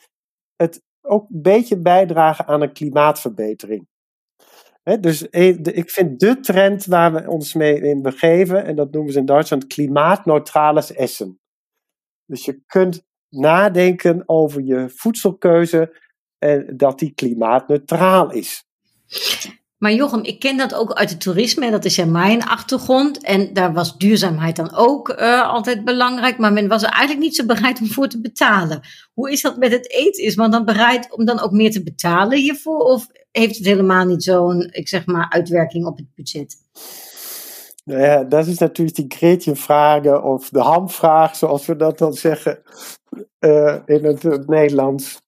het 0.57 0.83
ook 1.01 1.31
een 1.31 1.43
beetje 1.43 1.79
bijdragen 1.79 2.47
aan 2.47 2.63
een 2.63 2.73
klimaatverbetering. 2.73 3.89
dus 5.01 5.23
ik 5.23 5.91
vind 5.91 6.21
de 6.21 6.41
trend 6.41 6.85
waar 6.85 7.13
we 7.13 7.29
ons 7.29 7.55
mee 7.55 7.81
in 7.81 8.03
begeven, 8.03 8.65
en 8.65 8.77
dat 8.77 8.93
noemen 8.93 9.13
ze 9.13 9.19
in 9.19 9.27
Duitsland 9.27 9.67
klimaatneutrales 9.67 10.93
essen. 10.93 11.41
Dus 12.25 12.45
je 12.45 12.63
kunt 12.67 13.07
nadenken 13.29 14.23
over 14.27 14.63
je 14.63 14.89
voedselkeuze 14.89 16.08
en 16.39 16.77
dat 16.77 16.99
die 16.99 17.13
klimaatneutraal 17.15 18.33
is. 18.33 18.65
Maar 19.79 19.93
Jochem, 19.93 20.23
ik 20.23 20.39
ken 20.39 20.57
dat 20.57 20.75
ook 20.75 20.93
uit 20.93 21.11
het 21.11 21.21
toerisme. 21.21 21.71
Dat 21.71 21.85
is 21.85 21.97
ja 21.97 22.05
mijn 22.05 22.45
achtergrond. 22.45 23.23
En 23.23 23.53
daar 23.53 23.73
was 23.73 23.99
duurzaamheid 23.99 24.57
dan 24.57 24.75
ook 24.75 25.09
uh, 25.09 25.49
altijd 25.51 25.85
belangrijk. 25.85 26.39
Maar 26.39 26.53
men 26.53 26.69
was 26.69 26.83
er 26.83 26.89
eigenlijk 26.89 27.21
niet 27.21 27.37
zo 27.37 27.47
bereid 27.47 27.81
om 27.81 27.87
voor 27.87 28.09
te 28.09 28.21
betalen. 28.21 28.81
Hoe 29.15 29.33
is 29.33 29.43
dat 29.43 29.57
met 29.57 29.73
het 29.73 29.91
eten? 29.91 30.25
Is 30.25 30.37
men 30.37 30.51
dan 30.51 30.65
bereid 30.65 31.13
om 31.17 31.25
dan 31.25 31.41
ook 31.41 31.51
meer 31.51 31.71
te 31.71 31.83
betalen 31.83 32.39
hiervoor? 32.39 32.79
Of 32.79 33.07
heeft 33.31 33.57
het 33.57 33.67
helemaal 33.67 34.05
niet 34.05 34.23
zo'n, 34.23 34.69
ik 34.71 34.89
zeg 34.89 35.07
maar, 35.07 35.31
uitwerking 35.31 35.87
op 35.87 35.97
het 35.97 36.15
budget? 36.15 36.57
Nou 37.85 38.01
ja, 38.01 38.25
dat 38.25 38.47
is 38.47 38.59
natuurlijk 38.59 38.97
die 38.97 39.19
Gretchen-vragen 39.19 40.23
of 40.23 40.49
de 40.49 40.61
hamvraag, 40.61 41.37
zoals 41.37 41.67
we 41.67 41.77
dat 41.77 41.99
dan 41.99 42.13
zeggen 42.13 42.63
uh, 43.41 43.77
in 43.87 44.05
het, 44.05 44.23
het 44.23 44.49
Nederlands. 44.49 45.23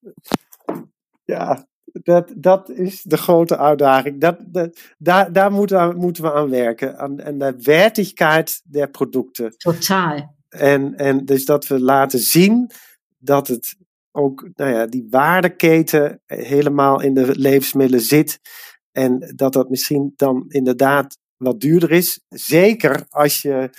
Ja, 1.30 1.66
dat, 1.92 2.32
dat 2.36 2.70
is 2.70 3.02
de 3.02 3.16
grote 3.16 3.58
uitdaging. 3.58 4.20
Dat, 4.20 4.38
dat, 4.46 4.80
daar 4.98 5.32
daar 5.32 5.52
moeten, 5.52 5.88
we, 5.88 5.94
moeten 5.94 6.22
we 6.22 6.32
aan 6.32 6.50
werken. 6.50 6.98
Aan, 6.98 7.22
aan 7.24 7.38
de 7.38 7.54
wertigheid 7.62 8.62
der 8.64 8.90
producten. 8.90 9.56
Totaal. 9.56 10.36
En, 10.48 10.96
en 10.96 11.24
dus 11.24 11.44
dat 11.44 11.66
we 11.66 11.80
laten 11.80 12.18
zien 12.18 12.70
dat 13.18 13.48
het 13.48 13.76
ook, 14.12 14.48
nou 14.54 14.70
ja, 14.70 14.86
die 14.86 15.06
waardeketen 15.10 16.20
helemaal 16.26 17.00
in 17.00 17.14
de 17.14 17.38
levensmiddelen 17.38 18.04
zit. 18.04 18.40
En 18.92 19.32
dat 19.36 19.52
dat 19.52 19.70
misschien 19.70 20.12
dan 20.16 20.44
inderdaad 20.48 21.18
wat 21.36 21.60
duurder 21.60 21.90
is. 21.90 22.20
Zeker 22.28 23.04
als 23.08 23.42
je 23.42 23.70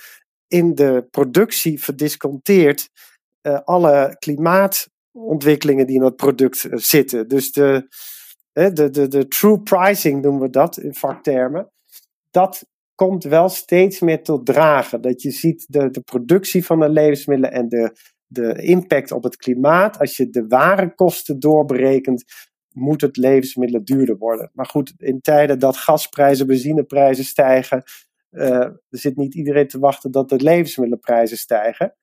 in 0.48 0.74
de 0.74 1.06
productie 1.10 1.82
verdisconteert 1.82 2.88
uh, 3.42 3.60
alle 3.64 4.16
klimaat 4.18 4.88
ontwikkelingen 5.12 5.86
die 5.86 5.96
in 5.96 6.02
dat 6.02 6.16
product 6.16 6.64
eh, 6.64 6.78
zitten. 6.78 7.28
Dus 7.28 7.52
de, 7.52 7.88
de, 8.52 8.90
de, 8.90 9.08
de 9.08 9.28
true 9.28 9.60
pricing 9.60 10.22
noemen 10.22 10.42
we 10.42 10.50
dat 10.50 10.78
in 10.78 10.94
vaktermen. 10.94 11.70
Dat 12.30 12.66
komt 12.94 13.24
wel 13.24 13.48
steeds 13.48 14.00
meer 14.00 14.22
tot 14.22 14.46
dragen. 14.46 15.00
Dat 15.00 15.22
je 15.22 15.30
ziet 15.30 15.66
de, 15.68 15.90
de 15.90 16.00
productie 16.00 16.64
van 16.64 16.80
de 16.80 16.88
levensmiddelen 16.88 17.52
en 17.52 17.68
de, 17.68 17.96
de 18.26 18.62
impact 18.62 19.12
op 19.12 19.22
het 19.22 19.36
klimaat. 19.36 19.98
Als 19.98 20.16
je 20.16 20.30
de 20.30 20.46
warenkosten 20.46 21.40
doorberekent, 21.40 22.24
moet 22.72 23.00
het 23.00 23.16
levensmiddelen 23.16 23.84
duurder 23.84 24.16
worden. 24.16 24.50
Maar 24.52 24.66
goed, 24.66 24.94
in 24.96 25.20
tijden 25.20 25.58
dat 25.58 25.76
gasprijzen, 25.76 26.46
benzineprijzen 26.46 27.24
stijgen, 27.24 27.82
uh, 28.30 28.68
zit 28.88 29.16
niet 29.16 29.34
iedereen 29.34 29.68
te 29.68 29.78
wachten 29.78 30.10
dat 30.10 30.28
de 30.28 30.42
levensmiddelenprijzen 30.42 31.36
stijgen. 31.36 31.96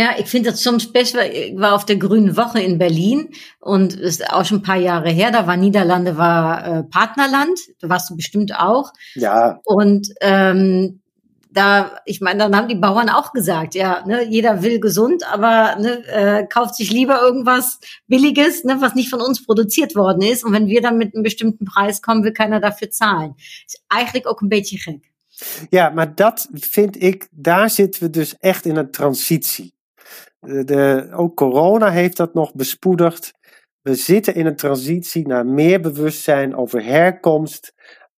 Ja, 0.00 0.14
ich 0.18 0.28
finde 0.28 0.50
das 0.50 0.62
soms 0.62 0.90
best, 0.90 1.14
ich 1.14 1.54
war 1.58 1.74
auf 1.74 1.84
der 1.84 1.96
Grünen 1.96 2.34
Woche 2.34 2.58
in 2.58 2.78
Berlin 2.78 3.34
und 3.58 3.92
das 3.92 4.00
ist 4.00 4.30
auch 4.32 4.46
schon 4.46 4.60
ein 4.60 4.62
paar 4.62 4.78
Jahre 4.78 5.10
her, 5.10 5.30
da 5.30 5.46
war 5.46 5.58
Niederlande 5.58 6.16
war 6.16 6.66
äh, 6.66 6.82
Partnerland, 6.84 7.60
da 7.80 7.90
warst 7.90 8.08
du 8.08 8.16
bestimmt 8.16 8.58
auch. 8.58 8.94
Ja. 9.14 9.60
Und 9.62 10.08
ähm, 10.22 11.02
da, 11.50 11.98
ich 12.06 12.22
meine, 12.22 12.38
dann 12.38 12.56
haben 12.56 12.68
die 12.68 12.76
Bauern 12.76 13.10
auch 13.10 13.34
gesagt, 13.34 13.74
ja, 13.74 14.02
ne, 14.06 14.24
jeder 14.24 14.62
will 14.62 14.80
gesund, 14.80 15.22
aber 15.30 15.76
ne, 15.76 16.02
äh, 16.06 16.46
kauft 16.46 16.76
sich 16.76 16.90
lieber 16.90 17.20
irgendwas 17.20 17.78
Billiges, 18.06 18.64
ne, 18.64 18.80
was 18.80 18.94
nicht 18.94 19.10
von 19.10 19.20
uns 19.20 19.44
produziert 19.44 19.94
worden 19.96 20.22
ist. 20.22 20.44
Und 20.44 20.54
wenn 20.54 20.68
wir 20.68 20.80
dann 20.80 20.96
mit 20.96 21.14
einem 21.14 21.24
bestimmten 21.24 21.66
Preis 21.66 22.00
kommen, 22.00 22.24
will 22.24 22.32
keiner 22.32 22.60
dafür 22.60 22.90
zahlen. 22.90 23.34
Ist 23.66 23.82
eigentlich 23.88 24.24
ook 24.24 24.40
een 24.40 24.48
beetje 24.48 24.78
gek. 24.78 25.12
Ja, 25.70 25.90
maar 25.90 26.14
dat 26.14 26.48
vind 26.52 27.02
ik, 27.02 27.28
daar 27.30 27.70
zitten 27.70 28.02
we 28.02 28.10
dus 28.10 28.36
echt 28.38 28.64
in 28.64 28.76
een 28.76 28.90
transitie. 28.90 29.78
De, 30.40 31.08
ook 31.12 31.36
corona 31.36 31.90
heeft 31.90 32.16
dat 32.16 32.34
nog 32.34 32.54
bespoedigd. 32.54 33.32
We 33.80 33.94
zitten 33.94 34.34
in 34.34 34.46
een 34.46 34.56
transitie 34.56 35.26
naar 35.26 35.46
meer 35.46 35.80
bewustzijn 35.80 36.56
over 36.56 36.84
herkomst, 36.84 37.72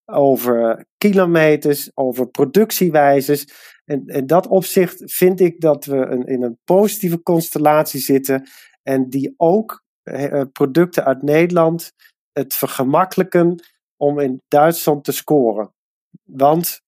over 0.05 0.87
kilometers, 0.97 1.91
over 1.95 2.29
productiewijzes. 2.29 3.47
En 3.85 4.07
in 4.07 4.27
dat 4.27 4.47
opzicht 4.47 5.03
vind 5.13 5.41
ik 5.41 5.61
dat 5.61 5.85
we 5.85 5.97
een, 5.97 6.27
in 6.27 6.43
een 6.43 6.59
positieve 6.65 7.23
constellatie 7.23 8.01
zitten 8.01 8.49
en 8.83 9.09
die 9.09 9.35
ook 9.37 9.85
eh, 10.03 10.43
producten 10.53 11.05
uit 11.05 11.23
Nederland 11.23 11.93
het 12.33 12.55
vergemakkelijken 12.55 13.65
om 13.97 14.19
in 14.19 14.43
Duitsland 14.49 15.05
te 15.05 15.13
scoren. 15.13 15.73
Want 16.23 16.81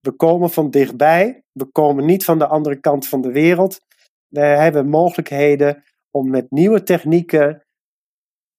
we 0.00 0.12
komen 0.12 0.50
van 0.50 0.70
dichtbij, 0.70 1.42
we 1.52 1.64
komen 1.64 2.04
niet 2.04 2.24
van 2.24 2.38
de 2.38 2.46
andere 2.46 2.80
kant 2.80 3.08
van 3.08 3.20
de 3.20 3.32
wereld. 3.32 3.80
We 4.34 4.40
hebben 4.40 4.88
mogelijkheden 4.88 5.84
om 6.10 6.30
met 6.30 6.50
nieuwe 6.50 6.82
technieken 6.82 7.66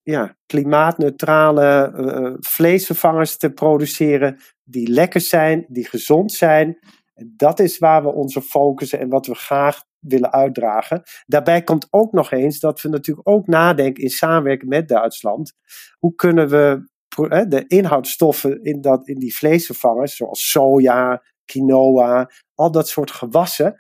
ja, 0.01 0.37
klimaatneutrale 0.45 1.93
uh, 1.95 2.33
vleesvervangers 2.39 3.37
te 3.37 3.49
produceren 3.49 4.39
die 4.63 4.89
lekker 4.89 5.21
zijn, 5.21 5.65
die 5.67 5.85
gezond 5.85 6.31
zijn. 6.31 6.79
Dat 7.35 7.59
is 7.59 7.77
waar 7.77 8.03
we 8.03 8.13
onze 8.13 8.41
focussen 8.41 8.99
en 8.99 9.09
wat 9.09 9.25
we 9.27 9.35
graag 9.35 9.83
willen 9.99 10.31
uitdragen. 10.31 11.01
Daarbij 11.25 11.63
komt 11.63 11.87
ook 11.89 12.11
nog 12.11 12.31
eens 12.31 12.59
dat 12.59 12.81
we 12.81 12.89
natuurlijk 12.89 13.29
ook 13.29 13.47
nadenken 13.47 14.03
in 14.03 14.09
samenwerking 14.09 14.69
met 14.69 14.87
Duitsland. 14.87 15.53
Hoe 15.99 16.15
kunnen 16.15 16.49
we 16.49 16.89
de 17.47 17.63
inhoudstoffen 17.67 18.63
in, 18.63 18.81
dat, 18.81 19.07
in 19.07 19.19
die 19.19 19.35
vleesvervangers, 19.35 20.15
zoals 20.15 20.49
soja, 20.49 21.23
quinoa, 21.45 22.31
al 22.53 22.71
dat 22.71 22.89
soort 22.89 23.11
gewassen, 23.11 23.75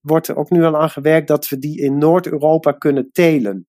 wordt 0.00 0.28
er 0.28 0.36
ook 0.36 0.50
nu 0.50 0.64
al 0.64 0.80
aan 0.80 0.90
gewerkt 0.90 1.28
dat 1.28 1.48
we 1.48 1.58
die 1.58 1.80
in 1.80 1.98
Noord-Europa 1.98 2.72
kunnen 2.72 3.10
telen. 3.12 3.66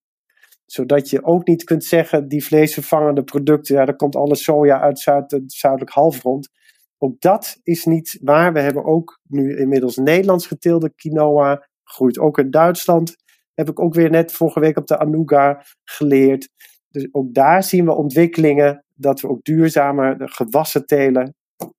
Zodat 0.66 1.10
je 1.10 1.24
ook 1.24 1.48
niet 1.48 1.64
kunt 1.64 1.84
zeggen, 1.84 2.28
die 2.28 2.46
vleesvervangende 2.46 3.24
producten, 3.24 3.76
ja, 3.76 3.86
daar 3.86 3.96
komt 3.96 4.16
alle 4.16 4.36
soja 4.36 4.80
uit 4.80 5.00
Zuid, 5.00 5.32
het 5.32 5.54
zuidelijk 5.54 5.92
halfrond. 5.92 6.50
Ook 6.98 7.22
dat 7.22 7.60
is 7.64 7.86
niet 7.86 8.18
waar. 8.22 8.54
We 8.54 8.60
hebben 8.60 8.86
ook 8.86 9.20
nu 9.28 9.58
inmiddels 9.58 9.96
Nederlands 9.96 10.48
geteelde 10.48 10.94
quinoa, 10.96 11.68
groeit 11.84 12.20
ook 12.20 12.38
in 12.38 12.52
Duitsland. 12.52 13.16
Heb 13.54 13.70
ik 13.70 13.80
ook 13.80 13.94
weer 13.94 14.10
net 14.10 14.32
vorige 14.32 14.60
week 14.60 14.78
op 14.78 14.88
de 14.88 14.98
Anuga 14.98 15.66
geleerd. 15.84 16.50
Dus 16.90 17.08
ook 17.12 17.34
daar 17.34 17.64
zien 17.64 17.86
we 17.86 17.94
ontwikkelingen 17.94 18.84
dat 18.96 19.22
we 19.22 19.30
ook 19.30 19.44
duurzamer 19.44 20.16
gewassen 20.20 20.86
telen 20.86 21.36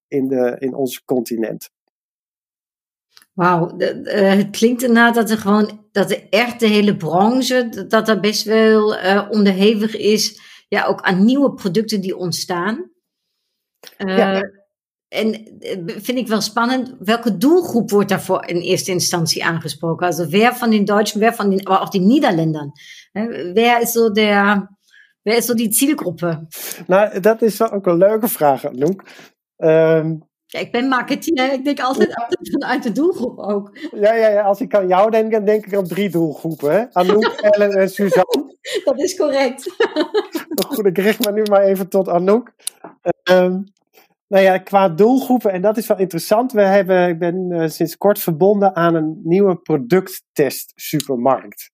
in, 0.09 0.29
de, 0.29 0.57
in 0.59 0.75
ons 0.75 1.05
continent. 1.05 1.71
Wauw, 3.33 3.77
het 4.05 4.51
klinkt 4.51 4.83
erna 4.83 5.13
dat 5.13 5.31
er 5.31 5.39
gewoon, 5.39 5.87
dat 5.93 6.11
er 6.11 6.27
echt 6.31 6.61
de 6.61 6.67
hele 6.67 6.97
branche, 6.97 7.87
dat 7.89 8.09
er 8.09 8.21
best 8.21 8.45
wel 8.45 8.97
uh, 8.97 9.27
onderhevig 9.31 9.97
is, 9.97 10.41
ja, 10.69 10.85
ook 10.85 11.01
aan 11.01 11.25
nieuwe 11.25 11.55
producten 11.55 12.01
die 12.01 12.17
ontstaan. 12.17 12.91
Uh, 13.99 14.17
ja. 14.17 14.43
En 15.09 15.59
vind 15.87 16.19
ik 16.19 16.29
wel 16.29 16.41
spannend, 16.41 16.95
welke 16.99 17.37
doelgroep 17.37 17.91
wordt 17.91 18.09
daarvoor 18.09 18.47
in 18.47 18.57
eerste 18.57 18.91
instantie 18.91 19.45
aangesproken? 19.45 20.07
Also 20.07 20.29
wer 20.29 20.55
van 20.55 20.71
den 20.71 20.85
Deutschen, 20.85 21.21
wer 21.21 21.35
van 21.35 21.51
den, 21.51 21.67
aber 21.67 21.81
auch 21.81 21.91
den 21.91 22.07
Niederländern? 22.07 22.73
Wer 23.53 23.81
is 23.81 23.93
zo 23.93 24.11
der, 24.11 24.69
wer 25.23 25.37
is 25.37 25.45
zo 25.45 25.55
die 25.55 25.73
zielgroep? 25.73 26.39
Nou, 26.87 27.21
dat 27.21 27.43
is 27.43 27.63
ook 27.71 27.87
een 27.87 27.97
leuke 27.97 28.29
vraag. 28.29 28.65
Um, 29.57 30.31
ja, 30.53 30.61
ik 30.61 30.73
ben 30.73 30.89
marketeer, 30.89 31.53
ik 31.53 31.65
denk 31.65 31.81
altijd, 31.81 32.15
altijd 32.15 32.51
vanuit 32.51 32.83
de 32.83 32.93
doelgroep 32.93 33.39
ook. 33.39 33.79
Ja, 33.91 34.15
ja, 34.15 34.29
ja, 34.29 34.43
als 34.43 34.61
ik 34.61 34.75
aan 34.75 34.89
jou 34.89 35.11
denk, 35.11 35.33
dan 35.33 35.45
denk 35.45 35.67
ik 35.67 35.75
aan 35.75 35.87
drie 35.87 36.11
doelgroepen. 36.11 36.73
Hè? 36.73 36.93
Anouk, 36.93 37.25
Ellen 37.51 37.73
en 37.73 37.91
Suzanne. 37.91 38.57
Dat 38.85 38.99
is 38.99 39.17
correct. 39.17 39.75
Goed, 40.67 40.87
ik 40.87 40.99
richt 40.99 41.25
me 41.25 41.33
nu 41.33 41.43
maar 41.43 41.63
even 41.63 41.89
tot 41.89 42.09
Anouk. 42.09 42.53
Um, 43.31 43.65
nou 44.29 44.45
ja, 44.45 44.59
qua 44.59 44.89
doelgroepen, 44.89 45.53
en 45.53 45.63
dat 45.63 45.77
is 45.77 45.87
wel 45.87 45.99
interessant. 45.99 46.53
We 46.53 46.63
hebben, 46.63 47.09
ik 47.09 47.19
ben 47.19 47.51
uh, 47.51 47.69
sinds 47.69 47.97
kort 47.97 48.19
verbonden 48.19 48.77
aan 48.77 48.95
een 48.95 49.21
nieuwe 49.23 49.57
producttest 49.57 50.73
supermarkt. 50.75 51.71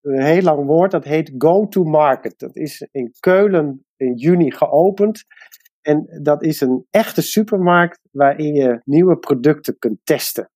Een 0.00 0.22
heel 0.22 0.42
lang 0.42 0.66
woord, 0.66 0.90
dat 0.90 1.04
heet 1.04 1.32
Go 1.38 1.68
to 1.68 1.84
Market. 1.84 2.38
Dat 2.38 2.56
is 2.56 2.88
in 2.92 3.12
Keulen 3.20 3.84
in 3.96 4.14
juni 4.14 4.50
geopend. 4.50 5.24
En 5.82 6.20
dat 6.22 6.42
is 6.42 6.60
een 6.60 6.86
echte 6.90 7.22
supermarkt 7.22 8.00
waarin 8.10 8.54
je 8.54 8.80
nieuwe 8.84 9.16
producten 9.16 9.78
kunt 9.78 9.98
testen. 10.04 10.50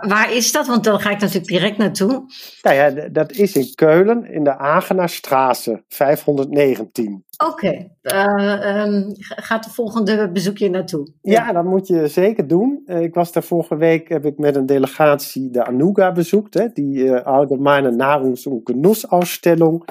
waar 0.00 0.32
is 0.32 0.52
dat? 0.52 0.66
Want 0.66 0.84
dan 0.84 1.00
ga 1.00 1.10
ik 1.10 1.20
natuurlijk 1.20 1.46
direct 1.46 1.76
naartoe. 1.76 2.24
Nou 2.62 2.76
ja, 2.76 3.08
dat 3.08 3.32
is 3.32 3.56
in 3.56 3.74
Keulen 3.74 4.32
in 4.32 4.44
de 4.44 4.56
Agenaarstraße 4.58 5.84
519. 5.88 7.24
Oké, 7.46 7.90
eh, 8.00 8.82
ehm, 8.82 9.02
gaat 9.18 9.64
de 9.64 9.70
volgende 9.70 10.30
bezoekje 10.30 10.70
naartoe? 10.70 11.12
Ja. 11.22 11.52
dat 11.52 11.64
moet 11.64 11.86
je 11.86 12.08
zeker 12.08 12.46
doen. 12.46 12.82
Eh, 12.86 13.02
ik 13.02 13.14
was 13.14 13.32
daar 13.32 13.42
vorige 13.42 13.76
week, 13.76 14.08
heb 14.08 14.24
ik 14.24 14.38
met 14.38 14.56
een 14.56 14.66
delegatie 14.66 15.50
de 15.50 15.64
Anuga 15.64 16.12
bezoekt. 16.12 16.54
Hè, 16.54 16.68
die 16.72 17.04
uh, 17.04 17.22
Allgemeine 17.22 17.90
Nahrungs- 17.90 18.46
und 18.46 18.60
Genussausstellung 18.64 19.84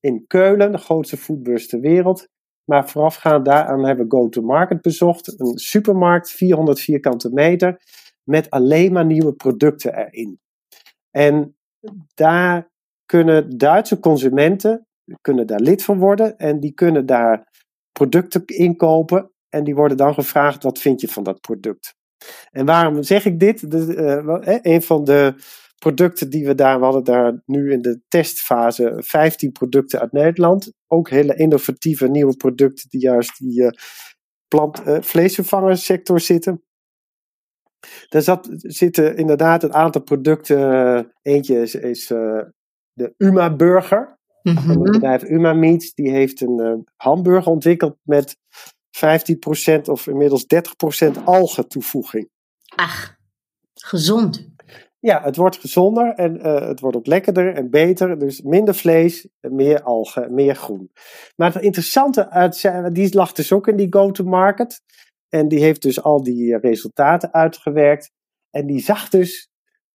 in 0.00 0.24
Keulen, 0.26 0.72
de 0.72 0.78
grootste 0.78 1.16
foodbeurs 1.16 1.68
ter 1.68 1.80
wereld. 1.80 2.28
Maar 2.70 2.88
voorafgaand 2.88 3.44
daaraan 3.44 3.84
hebben 3.84 4.04
we 4.08 4.16
Go 4.16 4.28
to 4.28 4.42
Market 4.42 4.80
bezocht. 4.80 5.40
Een 5.40 5.58
supermarkt, 5.58 6.30
400 6.30 6.80
vierkante 6.80 7.30
meter, 7.32 7.80
met 8.22 8.50
alleen 8.50 8.92
maar 8.92 9.04
nieuwe 9.04 9.32
producten 9.32 9.94
erin. 9.94 10.40
En 11.10 11.56
daar 12.14 12.70
kunnen 13.06 13.58
Duitse 13.58 13.98
consumenten 14.00 14.86
kunnen 15.20 15.46
daar 15.46 15.60
lid 15.60 15.84
van 15.84 15.98
worden 15.98 16.38
en 16.38 16.60
die 16.60 16.72
kunnen 16.72 17.06
daar 17.06 17.48
producten 17.92 18.44
inkopen 18.46 19.30
en 19.48 19.64
die 19.64 19.74
worden 19.74 19.96
dan 19.96 20.14
gevraagd 20.14 20.62
wat 20.62 20.78
vind 20.78 21.00
je 21.00 21.08
van 21.08 21.22
dat 21.22 21.40
product. 21.40 21.94
En 22.50 22.66
waarom 22.66 23.02
zeg 23.02 23.24
ik 23.24 23.40
dit? 23.40 23.70
De, 23.70 23.94
uh, 24.42 24.58
een 24.74 24.82
van 24.82 25.04
de 25.04 25.34
producten 25.84 26.30
die 26.30 26.46
we 26.46 26.54
daar, 26.54 26.78
we 26.78 26.84
hadden 26.84 27.04
daar 27.04 27.42
nu 27.46 27.72
in 27.72 27.82
de 27.82 28.00
testfase 28.08 28.94
15 28.96 29.52
producten 29.52 30.00
uit 30.00 30.12
Nederland. 30.12 30.72
Ook 30.86 31.10
hele 31.10 31.36
innovatieve 31.36 32.08
nieuwe 32.08 32.36
producten 32.36 32.88
die 32.88 33.00
juist 33.00 33.38
die 33.38 33.60
uh, 33.62 33.68
plant, 34.48 34.86
uh, 34.86 35.00
vleesvervangerssector 35.00 36.20
zitten. 36.20 36.62
Daar 38.08 38.22
zat, 38.22 38.48
zitten 38.56 39.16
inderdaad 39.16 39.62
een 39.62 39.74
aantal 39.74 40.02
producten. 40.02 41.12
Eentje 41.22 41.60
is, 41.60 41.74
is 41.74 42.06
de 42.06 43.14
Uma 43.16 43.56
Burger. 43.56 44.18
Mm 44.42 44.56
-hmm. 44.56 44.70
Het 44.70 44.92
bedrijf 44.92 45.22
Uma 45.22 45.52
Meats 45.52 45.94
die 45.94 46.10
heeft 46.10 46.40
een 46.40 46.86
hamburger 46.96 47.52
ontwikkeld 47.52 47.96
met 48.02 48.36
15% 48.90 49.80
of 49.84 50.06
inmiddels 50.06 50.46
30% 51.18 51.24
algen 51.24 51.68
toevoeging. 51.68 52.30
Ach, 52.76 53.16
gezond. 53.74 54.48
Ja, 55.00 55.22
het 55.22 55.36
wordt 55.36 55.56
gezonder 55.56 56.14
en 56.14 56.36
uh, 56.36 56.68
het 56.68 56.80
wordt 56.80 56.96
ook 56.96 57.06
lekkerder 57.06 57.54
en 57.54 57.70
beter. 57.70 58.18
Dus 58.18 58.42
minder 58.42 58.74
vlees, 58.74 59.28
meer 59.40 59.82
algen, 59.82 60.34
meer 60.34 60.54
groen. 60.54 60.90
Maar 61.36 61.52
het 61.52 61.62
interessante 61.62 62.30
uit 62.30 62.70
die 62.92 63.14
lag 63.14 63.32
dus 63.32 63.52
ook 63.52 63.68
in 63.68 63.76
die 63.76 63.92
go-to-market. 63.92 64.82
En 65.28 65.48
die 65.48 65.60
heeft 65.60 65.82
dus 65.82 66.02
al 66.02 66.22
die 66.22 66.58
resultaten 66.58 67.32
uitgewerkt. 67.32 68.10
En 68.50 68.66
die 68.66 68.80
zag 68.80 69.08
dus 69.08 69.48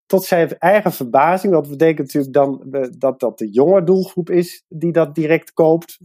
tot 0.06 0.24
zijn 0.24 0.58
eigen 0.58 0.92
verbazing, 0.92 1.52
want 1.52 1.68
we 1.68 1.76
denken 1.76 2.04
natuurlijk 2.04 2.32
dan 2.32 2.64
dat 2.98 3.20
dat 3.20 3.38
de 3.38 3.50
jonge 3.50 3.82
doelgroep 3.82 4.30
is 4.30 4.64
die 4.68 4.92
dat 4.92 5.14
direct 5.14 5.52
koopt. 5.52 5.98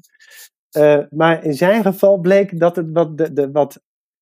Maar 1.10 1.44
in 1.44 1.54
zijn 1.54 1.84
geval 1.84 2.18
bleek 2.18 2.60
dat 2.60 2.76
het 2.76 2.92
wat 2.92 3.18
de, 3.18 3.34
de, 3.34 3.52
wat 3.52 3.82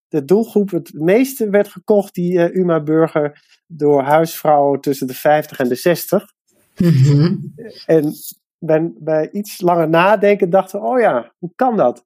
de 0.10 0.26
doelgroep 0.26 0.70
het 0.70 0.94
meeste 0.94 1.50
werd 1.50 1.68
gekocht, 1.68 2.14
die 2.14 2.34
uh, 2.34 2.56
Uma 2.56 2.84
Burger, 2.84 3.44
door 3.68 4.02
huisvrouwen 4.02 4.82
tussen 4.82 5.08
de 5.08 5.14
50 5.14 5.60
en 5.60 5.68
de 5.68 5.76
60. 5.76 6.34
Mm-hmm. 6.78 7.54
En 7.86 8.14
bij, 8.60 8.92
bij 8.98 9.32
iets 9.32 9.62
langer 9.62 9.90
nadenken 9.90 10.50
dachten 10.50 10.82
we, 10.82 10.88
oh 10.88 11.00
ja, 11.00 11.34
hoe 11.38 11.52
kan 11.56 11.78
dat? 11.78 12.06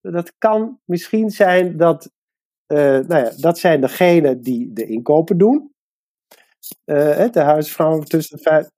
Dat 0.00 0.32
kan 0.38 0.80
misschien 0.84 1.30
zijn 1.30 1.76
dat, 1.76 2.10
uh, 2.72 2.78
nou 2.78 3.16
ja, 3.16 3.32
dat 3.36 3.58
zijn 3.58 3.80
degenen 3.80 4.42
die 4.42 4.72
de 4.72 4.86
inkopen 4.86 5.38
doen. 5.38 5.74
Uh, 6.84 7.30
de 7.30 7.40
huisvrouwen 7.40 8.04
tussen 8.04 8.38
vijf, 8.38 8.70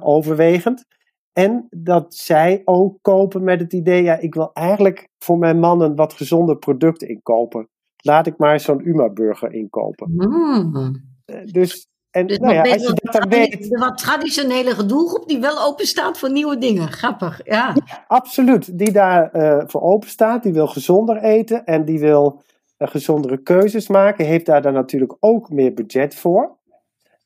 overwegend. 0.00 0.84
En 1.32 1.66
dat 1.70 2.14
zij 2.14 2.62
ook 2.64 2.98
kopen 3.02 3.44
met 3.44 3.60
het 3.60 3.72
idee, 3.72 4.02
ja, 4.02 4.18
ik 4.18 4.34
wil 4.34 4.52
eigenlijk 4.52 5.08
voor 5.18 5.38
mijn 5.38 5.58
man 5.58 5.80
een 5.80 5.94
wat 5.94 6.12
gezonder 6.12 6.58
product 6.58 7.02
inkopen. 7.02 7.68
Laat 8.00 8.26
ik 8.26 8.38
maar 8.38 8.60
zo'n 8.60 8.88
Uma-burger 8.88 9.52
inkopen. 9.52 10.12
Mm. 10.14 11.08
Dus, 11.44 11.88
en 12.10 12.26
dus 12.26 12.38
nou 12.38 12.54
ja, 12.54 12.60
als 12.62 12.82
je 12.82 13.00
dat 13.02 13.12
dan 13.12 13.28
weet... 13.28 13.68
De 13.68 13.78
wat 13.78 13.98
traditionele 13.98 14.86
doelgroep 14.86 15.28
die 15.28 15.40
wel 15.40 15.66
open 15.66 15.86
staat 15.86 16.18
voor 16.18 16.32
nieuwe 16.32 16.58
dingen. 16.58 16.88
Grappig, 16.88 17.40
ja. 17.44 17.74
ja 17.86 18.04
absoluut. 18.06 18.78
Die 18.78 18.92
daar 18.92 19.36
uh, 19.36 19.62
voor 19.66 19.82
open 19.82 20.08
staat, 20.08 20.42
die 20.42 20.52
wil 20.52 20.66
gezonder 20.66 21.22
eten 21.22 21.64
en 21.64 21.84
die 21.84 21.98
wil 21.98 22.42
uh, 22.78 22.88
gezondere 22.88 23.42
keuzes 23.42 23.88
maken. 23.88 24.24
Heeft 24.24 24.46
daar 24.46 24.62
dan 24.62 24.72
natuurlijk 24.72 25.16
ook 25.20 25.50
meer 25.50 25.74
budget 25.74 26.14
voor. 26.14 26.58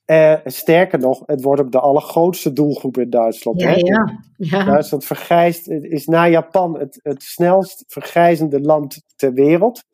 Uh, 0.06 0.34
sterker 0.44 0.98
nog, 0.98 1.22
het 1.26 1.42
wordt 1.42 1.60
ook 1.60 1.72
de 1.72 1.80
allergrootste 1.80 2.52
doelgroep 2.52 2.98
in 2.98 3.10
Duitsland. 3.10 3.60
Ja, 3.60 3.68
hè? 3.68 3.74
ja, 3.74 4.20
ja. 4.36 4.64
Duitsland 4.64 5.04
vergrijst, 5.04 5.68
is 5.68 6.06
na 6.06 6.28
Japan 6.28 6.78
het, 6.78 7.00
het 7.02 7.22
snelst 7.22 7.84
vergrijzende 7.86 8.60
land 8.60 9.02
ter 9.16 9.32
wereld. 9.32 9.84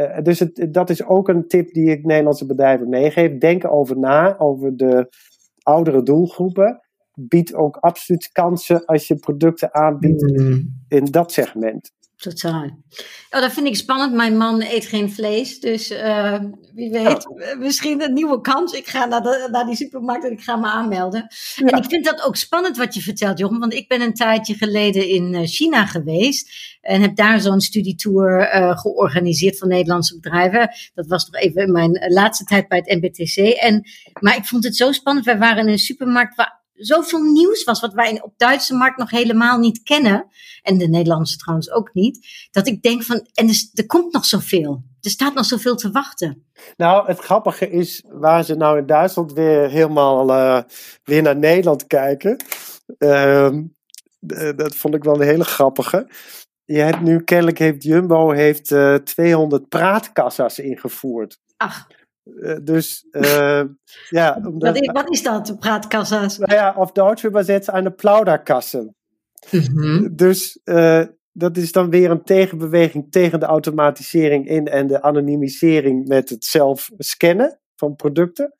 Uh, 0.00 0.22
dus 0.22 0.38
het, 0.38 0.68
dat 0.70 0.90
is 0.90 1.04
ook 1.04 1.28
een 1.28 1.48
tip 1.48 1.72
die 1.72 1.90
ik 1.90 2.04
Nederlandse 2.04 2.46
bedrijven 2.46 2.88
meegeef. 2.88 3.38
Denk 3.38 3.72
over 3.72 3.98
na, 3.98 4.38
over 4.38 4.76
de 4.76 5.08
oudere 5.62 6.02
doelgroepen. 6.02 6.80
Bied 7.14 7.54
ook 7.54 7.76
absoluut 7.76 8.28
kansen 8.32 8.84
als 8.84 9.08
je 9.08 9.18
producten 9.18 9.74
aanbiedt 9.74 10.22
mm. 10.22 10.82
in 10.88 11.04
dat 11.04 11.32
segment. 11.32 11.92
Totaal. 12.20 12.64
Oh, 13.30 13.40
dat 13.40 13.52
vind 13.52 13.66
ik 13.66 13.76
spannend. 13.76 14.12
Mijn 14.12 14.36
man 14.36 14.62
eet 14.62 14.86
geen 14.86 15.12
vlees. 15.12 15.60
Dus 15.60 15.90
uh, 15.90 16.38
wie 16.74 16.90
weet, 16.90 17.28
oh. 17.28 17.58
misschien 17.58 18.02
een 18.02 18.12
nieuwe 18.12 18.40
kans. 18.40 18.72
Ik 18.72 18.86
ga 18.88 19.04
naar, 19.04 19.22
de, 19.22 19.48
naar 19.50 19.66
die 19.66 19.76
supermarkt 19.76 20.24
en 20.24 20.32
ik 20.32 20.40
ga 20.40 20.56
me 20.56 20.66
aanmelden. 20.66 21.26
Ja. 21.54 21.66
En 21.66 21.78
ik 21.82 21.90
vind 21.90 22.04
dat 22.04 22.22
ook 22.22 22.36
spannend 22.36 22.76
wat 22.76 22.94
je 22.94 23.00
vertelt, 23.00 23.38
Jochem. 23.38 23.58
Want 23.58 23.74
ik 23.74 23.88
ben 23.88 24.00
een 24.00 24.14
tijdje 24.14 24.54
geleden 24.54 25.08
in 25.08 25.46
China 25.46 25.86
geweest. 25.86 26.50
En 26.80 27.00
heb 27.00 27.16
daar 27.16 27.40
zo'n 27.40 27.60
studietour 27.60 28.54
uh, 28.54 28.78
georganiseerd 28.78 29.58
van 29.58 29.68
Nederlandse 29.68 30.14
bedrijven. 30.14 30.74
Dat 30.94 31.06
was 31.06 31.28
nog 31.30 31.40
even 31.40 31.62
in 31.62 31.72
mijn 31.72 32.12
laatste 32.12 32.44
tijd 32.44 32.68
bij 32.68 32.78
het 32.84 33.00
NBTC. 33.02 33.36
En, 33.36 33.88
maar 34.20 34.36
ik 34.36 34.44
vond 34.44 34.64
het 34.64 34.76
zo 34.76 34.92
spannend. 34.92 35.26
Wij 35.26 35.38
waren 35.38 35.66
in 35.66 35.72
een 35.72 35.78
supermarkt 35.78 36.36
waar 36.36 36.59
zoveel 36.80 37.22
nieuws 37.22 37.64
was, 37.64 37.80
wat 37.80 37.92
wij 37.92 38.22
op 38.22 38.32
Duitse 38.36 38.74
markt 38.74 38.98
nog 38.98 39.10
helemaal 39.10 39.58
niet 39.58 39.82
kennen. 39.82 40.26
En 40.62 40.78
de 40.78 40.88
Nederlandse 40.88 41.36
trouwens 41.36 41.70
ook 41.70 41.90
niet. 41.92 42.26
Dat 42.50 42.66
ik 42.66 42.82
denk 42.82 43.02
van, 43.02 43.28
en 43.34 43.48
er, 43.48 43.68
er 43.72 43.86
komt 43.86 44.12
nog 44.12 44.24
zoveel. 44.24 44.82
Er 45.00 45.10
staat 45.10 45.34
nog 45.34 45.44
zoveel 45.44 45.76
te 45.76 45.90
wachten. 45.90 46.44
Nou, 46.76 47.06
het 47.06 47.18
grappige 47.18 47.70
is, 47.70 48.04
waar 48.08 48.44
ze 48.44 48.54
nou 48.54 48.78
in 48.78 48.86
Duitsland 48.86 49.32
weer 49.32 49.68
helemaal 49.68 50.30
uh, 50.30 50.62
weer 51.04 51.22
naar 51.22 51.36
Nederland 51.36 51.86
kijken. 51.86 52.44
Uh, 52.98 53.50
dat 54.56 54.74
vond 54.74 54.94
ik 54.94 55.04
wel 55.04 55.14
een 55.14 55.28
hele 55.28 55.44
grappige. 55.44 56.08
Je 56.64 56.78
hebt 56.78 57.00
nu, 57.00 57.24
kennelijk 57.24 57.58
heeft 57.58 57.82
Jumbo 57.82 58.30
heeft, 58.30 58.70
uh, 58.70 58.94
200 58.94 59.68
praatkassa's 59.68 60.58
ingevoerd. 60.58 61.38
Ach. 61.56 61.86
Uh, 62.24 62.56
dus 62.62 63.06
uh, 63.12 63.62
ja. 64.08 64.40
Omdat, 64.44 64.72
wat, 64.72 64.82
is, 64.82 64.90
wat 64.92 65.10
is 65.10 65.22
dat, 65.22 65.56
praatkassa's? 65.58 66.38
Nou 66.38 66.54
ja, 66.54 66.74
auf 66.74 66.92
Deutsch 66.92 67.24
übersetzt 67.24 67.70
eine 67.70 67.90
Plauderkasse. 67.90 68.94
Mm-hmm. 69.50 70.16
Dus 70.16 70.60
uh, 70.64 71.02
dat 71.32 71.56
is 71.56 71.72
dan 71.72 71.90
weer 71.90 72.10
een 72.10 72.22
tegenbeweging 72.22 73.12
tegen 73.12 73.40
de 73.40 73.46
automatisering 73.46 74.48
in 74.48 74.66
en 74.66 74.86
de 74.86 75.02
anonimisering 75.02 76.08
met 76.08 76.28
het 76.28 76.44
zelf 76.44 76.90
scannen 76.98 77.60
van 77.76 77.96
producten. 77.96 78.54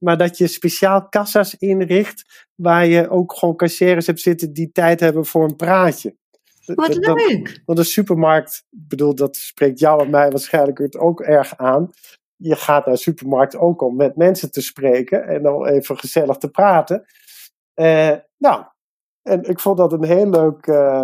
Maar 0.00 0.18
dat 0.18 0.38
je 0.38 0.46
speciaal 0.46 1.08
kassa's 1.08 1.54
inricht 1.54 2.48
waar 2.54 2.86
je 2.86 3.08
ook 3.08 3.32
gewoon 3.32 3.56
cashiers 3.56 4.06
hebt 4.06 4.20
zitten 4.20 4.52
die 4.52 4.72
tijd 4.72 5.00
hebben 5.00 5.26
voor 5.26 5.44
een 5.44 5.56
praatje. 5.56 6.16
Wat 6.64 6.96
leuk! 6.96 7.62
Want 7.64 7.78
een 7.78 7.84
supermarkt, 7.84 8.64
ik 8.70 8.88
bedoel, 8.88 9.14
dat 9.14 9.36
spreekt 9.36 9.78
jou 9.78 10.04
en 10.04 10.10
mij 10.10 10.30
waarschijnlijk 10.30 10.78
het 10.78 10.96
ook 10.96 11.20
erg 11.20 11.56
aan 11.56 11.90
je 12.46 12.56
gaat 12.56 12.86
naar 12.86 12.94
de 12.94 13.00
supermarkt 13.00 13.56
ook 13.56 13.82
om 13.82 13.96
met 13.96 14.16
mensen 14.16 14.50
te 14.50 14.60
spreken 14.60 15.26
en 15.26 15.42
dan 15.42 15.66
even 15.66 15.98
gezellig 15.98 16.36
te 16.36 16.50
praten. 16.50 17.04
Uh, 17.74 18.12
nou, 18.38 18.64
en 19.22 19.42
ik 19.42 19.60
vond 19.60 19.76
dat 19.76 19.92
een 19.92 20.04
heel 20.04 20.30
leuk, 20.30 20.66
uh, 20.66 21.02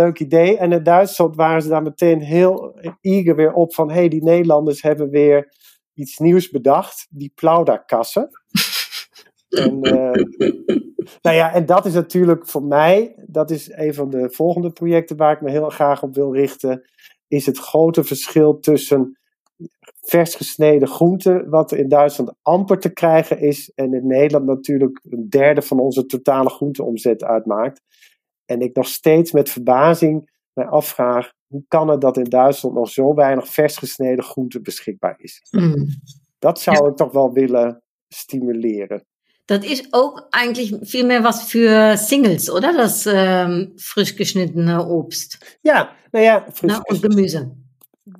leuk 0.00 0.18
idee. 0.18 0.56
En 0.56 0.72
in 0.72 0.82
Duitsland 0.82 1.36
waren 1.36 1.62
ze 1.62 1.68
daar 1.68 1.82
meteen 1.82 2.20
heel 2.20 2.80
eager 3.00 3.36
weer 3.36 3.52
op 3.52 3.74
van, 3.74 3.88
hé, 3.88 3.94
hey, 3.94 4.08
die 4.08 4.22
Nederlanders 4.22 4.82
hebben 4.82 5.10
weer 5.10 5.54
iets 5.94 6.18
nieuws 6.18 6.50
bedacht, 6.50 7.06
die 7.10 7.32
plauderkassen. 7.34 8.28
en, 9.48 9.86
uh, 9.86 10.46
nou 11.22 11.36
ja, 11.36 11.52
en 11.52 11.66
dat 11.66 11.86
is 11.86 11.94
natuurlijk 11.94 12.48
voor 12.48 12.64
mij, 12.64 13.14
dat 13.26 13.50
is 13.50 13.72
een 13.72 13.94
van 13.94 14.10
de 14.10 14.30
volgende 14.30 14.70
projecten 14.70 15.16
waar 15.16 15.32
ik 15.32 15.40
me 15.40 15.50
heel 15.50 15.70
graag 15.70 16.02
op 16.02 16.14
wil 16.14 16.34
richten, 16.34 16.90
is 17.28 17.46
het 17.46 17.58
grote 17.58 18.04
verschil 18.04 18.58
tussen 18.58 19.16
vers 20.00 20.34
gesneden 20.34 20.88
groenten, 20.88 21.50
wat 21.50 21.72
in 21.72 21.88
Duitsland 21.88 22.32
amper 22.42 22.78
te 22.78 22.92
krijgen 22.92 23.40
is. 23.40 23.72
En 23.74 23.94
in 23.94 24.06
Nederland 24.06 24.46
natuurlijk 24.46 25.00
een 25.10 25.28
derde 25.28 25.62
van 25.62 25.80
onze 25.80 26.06
totale 26.06 26.50
groenteomzet 26.50 27.24
uitmaakt. 27.24 27.80
En 28.44 28.60
ik 28.60 28.76
nog 28.76 28.86
steeds 28.86 29.32
met 29.32 29.50
verbazing 29.50 30.30
mij 30.52 30.66
afvraag, 30.66 31.32
hoe 31.46 31.64
kan 31.68 31.88
het 31.88 32.00
dat 32.00 32.16
in 32.16 32.24
Duitsland 32.24 32.74
nog 32.74 32.90
zo 32.90 33.14
weinig 33.14 33.48
vers 33.48 33.76
gesneden 33.76 34.24
groente 34.24 34.60
beschikbaar 34.60 35.14
is? 35.18 35.42
Mm. 35.50 35.86
Dat 36.38 36.60
zou 36.60 36.84
ja. 36.84 36.90
ik 36.90 36.96
toch 36.96 37.12
wel 37.12 37.32
willen 37.32 37.82
stimuleren. 38.08 39.04
Das 39.46 39.64
ist 39.64 39.92
auch 39.92 40.22
eigentlich 40.30 40.74
viel 40.84 41.04
mehr 41.04 41.24
was 41.24 41.42
für 41.42 41.96
Singles, 41.96 42.48
oder? 42.48 42.72
Das 42.74 43.06
ähm, 43.06 43.72
frisch 43.76 44.14
geschnittene 44.16 44.86
Obst. 44.86 45.38
Ja, 45.62 45.90
naja, 46.12 46.46
frisch 46.52 46.72
ne? 46.72 46.82
und 46.88 47.02
Gemüse. 47.02 47.56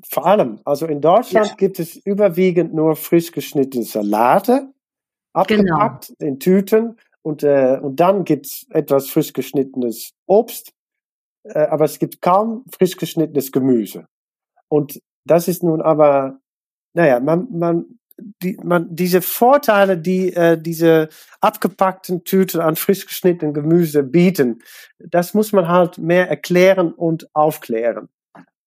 Vor 0.09 0.27
allem, 0.27 0.61
also 0.65 0.87
in 0.87 1.01
Deutschland 1.01 1.49
ja. 1.49 1.55
gibt 1.55 1.79
es 1.81 1.97
überwiegend 1.97 2.73
nur 2.73 2.95
frisch 2.95 3.33
geschnittene 3.33 3.85
Salate, 3.85 4.73
abgepackt 5.33 6.13
genau. 6.19 6.29
in 6.31 6.39
Tüten 6.39 6.99
und, 7.23 7.43
äh, 7.43 7.79
und 7.83 7.99
dann 7.99 8.25
gibt 8.25 8.47
es 8.47 8.67
etwas 8.71 9.09
frisch 9.09 9.33
geschnittenes 9.33 10.13
Obst, 10.27 10.73
äh, 11.45 11.59
aber 11.59 11.85
es 11.85 11.99
gibt 11.99 12.21
kaum 12.21 12.65
frisch 12.71 12.97
geschnittenes 12.97 13.51
Gemüse. 13.51 14.07
Und 14.69 15.01
das 15.25 15.49
ist 15.49 15.63
nun 15.63 15.83
aber, 15.83 16.41
naja, 16.95 17.21
man, 17.21 17.49
man, 17.51 17.99
die, 18.43 18.59
man, 18.63 18.95
diese 18.95 19.23
Vorteile, 19.23 19.99
die 19.99 20.33
äh, 20.33 20.61
diese 20.61 21.09
abgepackten 21.41 22.25
Tüten 22.25 22.61
an 22.61 22.77
frisch 22.77 23.07
geschnittenen 23.07 23.55
Gemüse 23.55 24.03
bieten, 24.03 24.63
das 24.99 25.35
muss 25.35 25.53
man 25.53 25.69
halt 25.69 25.99
mehr 25.99 26.29
erklären 26.29 26.93
und 26.93 27.35
aufklären. 27.35 28.09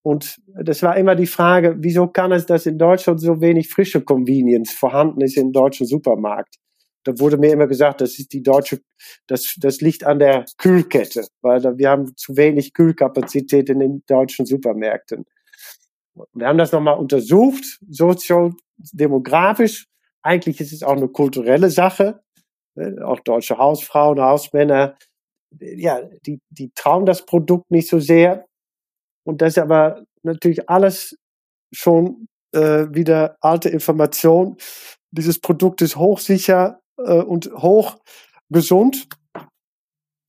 Und 0.05 0.39
das 0.53 0.83
war 0.83 0.95
immer 0.97 1.15
die 1.15 1.25
Frage, 1.25 1.77
wieso 1.79 2.05
kann 2.05 2.31
es, 2.31 2.45
dass 2.45 2.67
in 2.67 2.77
Deutschland 2.77 3.19
so 3.19 3.41
wenig 3.41 3.69
frische 3.69 4.01
Convenience 4.01 4.71
vorhanden 4.71 5.21
ist 5.21 5.35
im 5.35 5.51
deutschen 5.51 5.87
Supermarkt? 5.87 6.57
Da 7.05 7.17
wurde 7.17 7.37
mir 7.37 7.51
immer 7.51 7.65
gesagt, 7.65 8.01
das 8.01 8.19
ist 8.19 8.31
die 8.31 8.43
deutsche, 8.43 8.81
das, 9.25 9.55
das 9.57 9.81
liegt 9.81 10.03
an 10.03 10.19
der 10.19 10.45
Kühlkette, 10.59 11.25
weil 11.41 11.63
wir 11.79 11.89
haben 11.89 12.15
zu 12.17 12.37
wenig 12.37 12.75
Kühlkapazität 12.75 13.67
in 13.71 13.79
den 13.79 14.03
deutschen 14.05 14.45
Supermärkten. 14.45 15.25
Wir 16.33 16.47
haben 16.49 16.59
das 16.59 16.71
nochmal 16.71 16.99
untersucht, 16.99 17.79
soziodemografisch. 17.89 19.87
Eigentlich 20.21 20.61
ist 20.61 20.71
es 20.71 20.83
auch 20.83 20.97
eine 20.97 21.07
kulturelle 21.07 21.71
Sache. 21.71 22.21
Ne? 22.75 22.99
Auch 23.03 23.21
deutsche 23.21 23.57
Hausfrauen, 23.57 24.21
Hausmänner, 24.21 24.97
ja, 25.59 26.03
die, 26.27 26.41
die 26.51 26.69
trauen 26.75 27.07
das 27.07 27.25
Produkt 27.25 27.71
nicht 27.71 27.89
so 27.89 27.99
sehr. 27.99 28.45
Und 29.25 29.41
das 29.41 29.53
ist 29.53 29.57
aber 29.57 30.05
natürlich 30.23 30.69
alles 30.69 31.17
schon 31.73 32.27
äh, 32.53 32.87
wieder 32.91 33.37
alte 33.41 33.69
Information. 33.69 34.57
Dieses 35.11 35.39
Produkt 35.39 35.81
ist 35.81 35.97
hochsicher 35.97 36.79
äh, 36.97 37.21
und 37.21 37.51
hochgesund. 37.53 39.07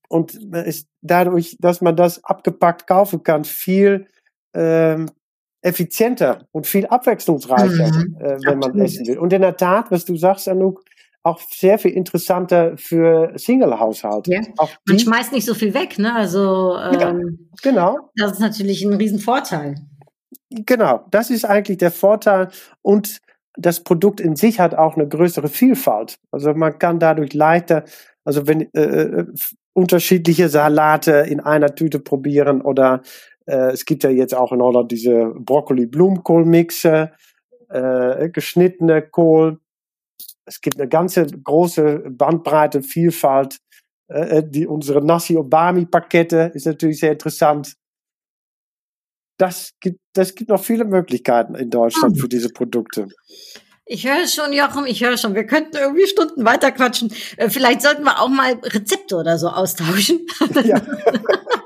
Und 0.09 0.35
ist 0.53 0.87
dadurch, 1.03 1.57
dass 1.59 1.81
man 1.81 1.97
das 1.97 2.23
abgepackt 2.23 2.87
kaufen 2.87 3.25
kann, 3.25 3.45
viel 3.45 4.07
ähm, 4.55 5.11
effizienter 5.63 6.47
und 6.53 6.69
viel 6.69 6.87
abwechslungsreicher, 6.87 7.93
mhm, 7.93 8.17
äh, 8.21 8.39
wenn 8.45 8.61
man 8.61 8.79
essen 8.79 9.05
will. 9.07 9.19
Und 9.19 9.33
in 9.33 9.43
der 9.43 9.57
Tat, 9.57 9.91
was 9.91 10.05
du 10.05 10.17
sagst, 10.17 10.49
Anouk, 10.49 10.85
auch 11.27 11.41
sehr 11.41 11.79
viel 11.79 11.91
interessanter 11.91 12.77
für 12.77 13.33
Single-Haushalte. 13.37 14.33
Ja. 14.33 14.41
Man 14.87 14.99
schmeißt 14.99 15.33
nicht 15.33 15.45
so 15.45 15.55
viel 15.55 15.75
weg, 15.75 15.99
ne? 15.99 16.15
Also 16.15 16.77
ähm, 16.79 17.01
ja, 17.01 17.15
genau. 17.63 18.11
Das 18.17 18.33
ist 18.33 18.41
natürlich 18.41 18.85
ein 18.85 18.95
Riesenvorteil. 18.95 19.75
Genau, 20.51 21.05
das 21.11 21.31
ist 21.31 21.45
eigentlich 21.45 21.79
der 21.79 21.91
Vorteil. 21.91 22.49
Und 22.83 23.21
das 23.57 23.83
Produkt 23.83 24.21
in 24.21 24.37
sich 24.37 24.61
hat 24.61 24.75
auch 24.75 24.97
eine 24.97 25.09
größere 25.09 25.49
Vielfalt. 25.49 26.19
Also 26.31 26.55
man 26.55 26.79
kann 26.79 27.01
dadurch 27.01 27.35
leichter, 27.35 27.85
also 28.25 28.47
wenn 28.47 28.73
äh, 28.75 28.81
äh 28.81 29.27
unterschiedliche 29.73 30.49
Salate 30.49 31.27
in 31.29 31.39
einer 31.39 31.75
Tüte 31.75 31.99
probieren 31.99 32.63
oder 32.63 33.03
äh, 33.45 33.73
es 33.73 33.85
gibt 33.85 34.05
ja 34.05 34.11
jetzt 34.11 34.35
auch 34.35 34.51
in 34.53 34.63
Holland 34.63 34.91
diese 34.91 35.35
Brokkoli-Blumenkohl-Mixe, 35.39 37.13
äh, 37.69 38.31
geschnittene 38.31 39.03
Kohl. 39.03 39.59
Es 40.47 40.61
gibt 40.61 40.79
eine 40.79 40.89
ganze 40.89 41.27
große 41.27 42.05
Bandbreite, 42.11 42.83
Vielfalt. 42.83 43.59
Äh, 44.09 44.39
äh 44.39 44.43
die, 44.49 44.67
unsere 44.67 45.05
Nasi 45.05 45.37
Obami-Pakete 45.37 46.53
ist 46.55 46.67
natürlich 46.67 47.01
sehr 47.01 47.13
interessant. 47.13 47.75
Das 49.39 49.73
gibt, 49.81 50.01
das 50.15 50.35
gibt 50.35 50.49
noch 50.51 50.63
viele 50.63 50.85
Möglichkeiten 50.85 51.55
in 51.55 51.69
Deutschland 51.69 52.19
für 52.19 52.29
diese 52.29 52.49
Produkte. 52.49 53.09
Ich 53.89 54.07
höre 54.07 54.27
schon, 54.27 54.53
Jochen, 54.53 54.87
ich 54.87 55.05
höre 55.05 55.17
schon. 55.17 55.35
Wir 55.35 55.47
könnten 55.47 55.77
irgendwie 55.77 56.07
Stunden 56.07 56.45
weiter 56.45 56.73
quatschen. 56.73 57.13
Äh, 57.37 57.51
vielleicht 57.51 57.83
sollten 57.83 58.05
wir 58.05 58.21
auch 58.21 58.29
mal 58.29 58.55
Rezepte 58.55 59.17
oder 59.17 59.39
so 59.39 59.49
austauschen. 59.49 60.27
Ja. 60.65 60.81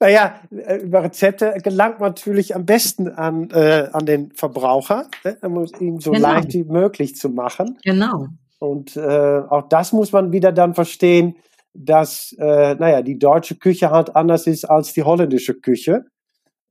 Naja, 0.00 0.40
äh, 0.50 0.76
über 0.76 1.04
Rezepte 1.04 1.54
gelangt 1.62 2.00
man 2.00 2.10
natürlich 2.10 2.54
am 2.54 2.66
besten 2.66 3.08
an, 3.08 3.50
äh, 3.50 3.88
an 3.92 4.06
den 4.06 4.32
Verbraucher, 4.32 5.08
ne? 5.24 5.36
um 5.42 5.66
ihm 5.80 6.00
so 6.00 6.12
genau. 6.12 6.32
leicht 6.32 6.52
wie 6.54 6.64
möglich 6.64 7.16
zu 7.16 7.28
machen. 7.28 7.78
Genau. 7.84 8.28
Und 8.58 8.96
äh, 8.96 9.40
auch 9.48 9.68
das 9.68 9.92
muss 9.92 10.12
man 10.12 10.32
wieder 10.32 10.52
dann 10.52 10.74
verstehen, 10.74 11.36
dass, 11.74 12.34
äh, 12.38 12.74
naja, 12.76 13.02
die 13.02 13.18
deutsche 13.18 13.56
Küche 13.56 13.90
halt 13.90 14.14
anders 14.14 14.46
ist 14.46 14.64
als 14.64 14.92
die 14.92 15.02
holländische 15.02 15.54
Küche. 15.54 16.06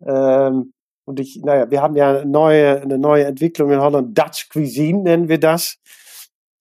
Ähm, 0.06 0.74
und 1.06 1.20
ich, 1.20 1.42
naja, 1.44 1.70
wir 1.70 1.82
haben 1.82 1.96
ja 1.96 2.18
eine 2.18 2.26
neue, 2.26 2.82
eine 2.82 2.98
neue 2.98 3.26
Entwicklung 3.26 3.72
in 3.72 3.82
Holland, 3.82 4.18
Dutch 4.18 4.50
Cuisine 4.50 5.04
nennen 5.04 5.28
wir 5.28 5.40
das. 5.40 5.78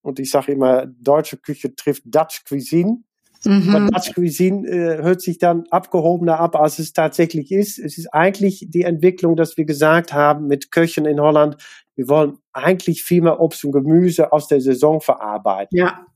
Und 0.02 0.18
ich 0.18 0.30
sage 0.30 0.52
immer, 0.52 0.86
deutsche 0.86 1.36
Küche 1.36 1.74
trifft 1.74 2.02
Dutch 2.04 2.44
Cuisine. 2.44 3.02
Mhm. 3.44 3.90
Dutch 3.92 4.14
Cuisine 4.14 4.68
äh, 4.68 5.02
hört 5.02 5.20
sich 5.20 5.38
dann 5.38 5.64
abgehobener 5.70 6.38
ab, 6.38 6.56
als 6.56 6.78
es 6.78 6.92
tatsächlich 6.92 7.50
ist. 7.50 7.78
Es 7.78 7.98
ist 7.98 8.12
eigentlich 8.12 8.66
die 8.68 8.82
Entwicklung, 8.82 9.36
dass 9.36 9.56
wir 9.56 9.64
gesagt 9.64 10.12
haben 10.12 10.46
mit 10.46 10.70
Köchen 10.70 11.06
in 11.06 11.20
Holland, 11.20 11.56
wir 11.94 12.08
wollen 12.08 12.38
eigentlich 12.52 13.02
viel 13.02 13.22
mehr 13.22 13.40
Obst 13.40 13.64
und 13.64 13.72
Gemüse 13.72 14.32
aus 14.32 14.48
der 14.48 14.60
Saison 14.60 15.00
verarbeiten. 15.00 15.76
Ja. 15.76 16.06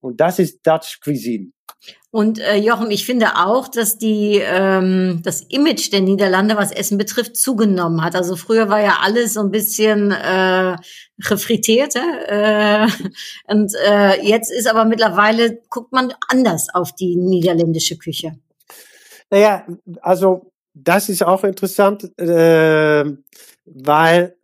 Und 0.00 0.20
das 0.20 0.38
ist 0.38 0.66
Dutch 0.66 1.00
Cuisine. 1.00 1.52
Und 2.10 2.38
äh, 2.40 2.56
Jochen, 2.56 2.90
ich 2.90 3.06
finde 3.06 3.36
auch, 3.36 3.68
dass 3.68 3.96
die 3.96 4.38
ähm, 4.38 5.22
das 5.24 5.40
Image 5.40 5.90
der 5.92 6.02
Niederlande, 6.02 6.56
was 6.58 6.70
Essen 6.70 6.98
betrifft, 6.98 7.36
zugenommen 7.36 8.04
hat. 8.04 8.14
Also 8.14 8.36
früher 8.36 8.68
war 8.68 8.82
ja 8.82 8.98
alles 9.00 9.32
so 9.32 9.40
ein 9.40 9.50
bisschen 9.50 10.10
äh, 10.10 10.76
gefrittiert, 11.16 11.94
äh, 11.96 12.86
und 13.46 13.72
äh, 13.86 14.22
jetzt 14.26 14.52
ist 14.52 14.66
aber 14.68 14.84
mittlerweile 14.84 15.62
guckt 15.70 15.92
man 15.92 16.12
anders 16.28 16.68
auf 16.74 16.94
die 16.94 17.16
niederländische 17.16 17.96
Küche. 17.96 18.36
Naja, 19.30 19.66
also 20.02 20.52
das 20.74 21.08
ist 21.08 21.24
auch 21.24 21.44
interessant, 21.44 22.04
äh, 22.18 23.04
weil 23.64 24.36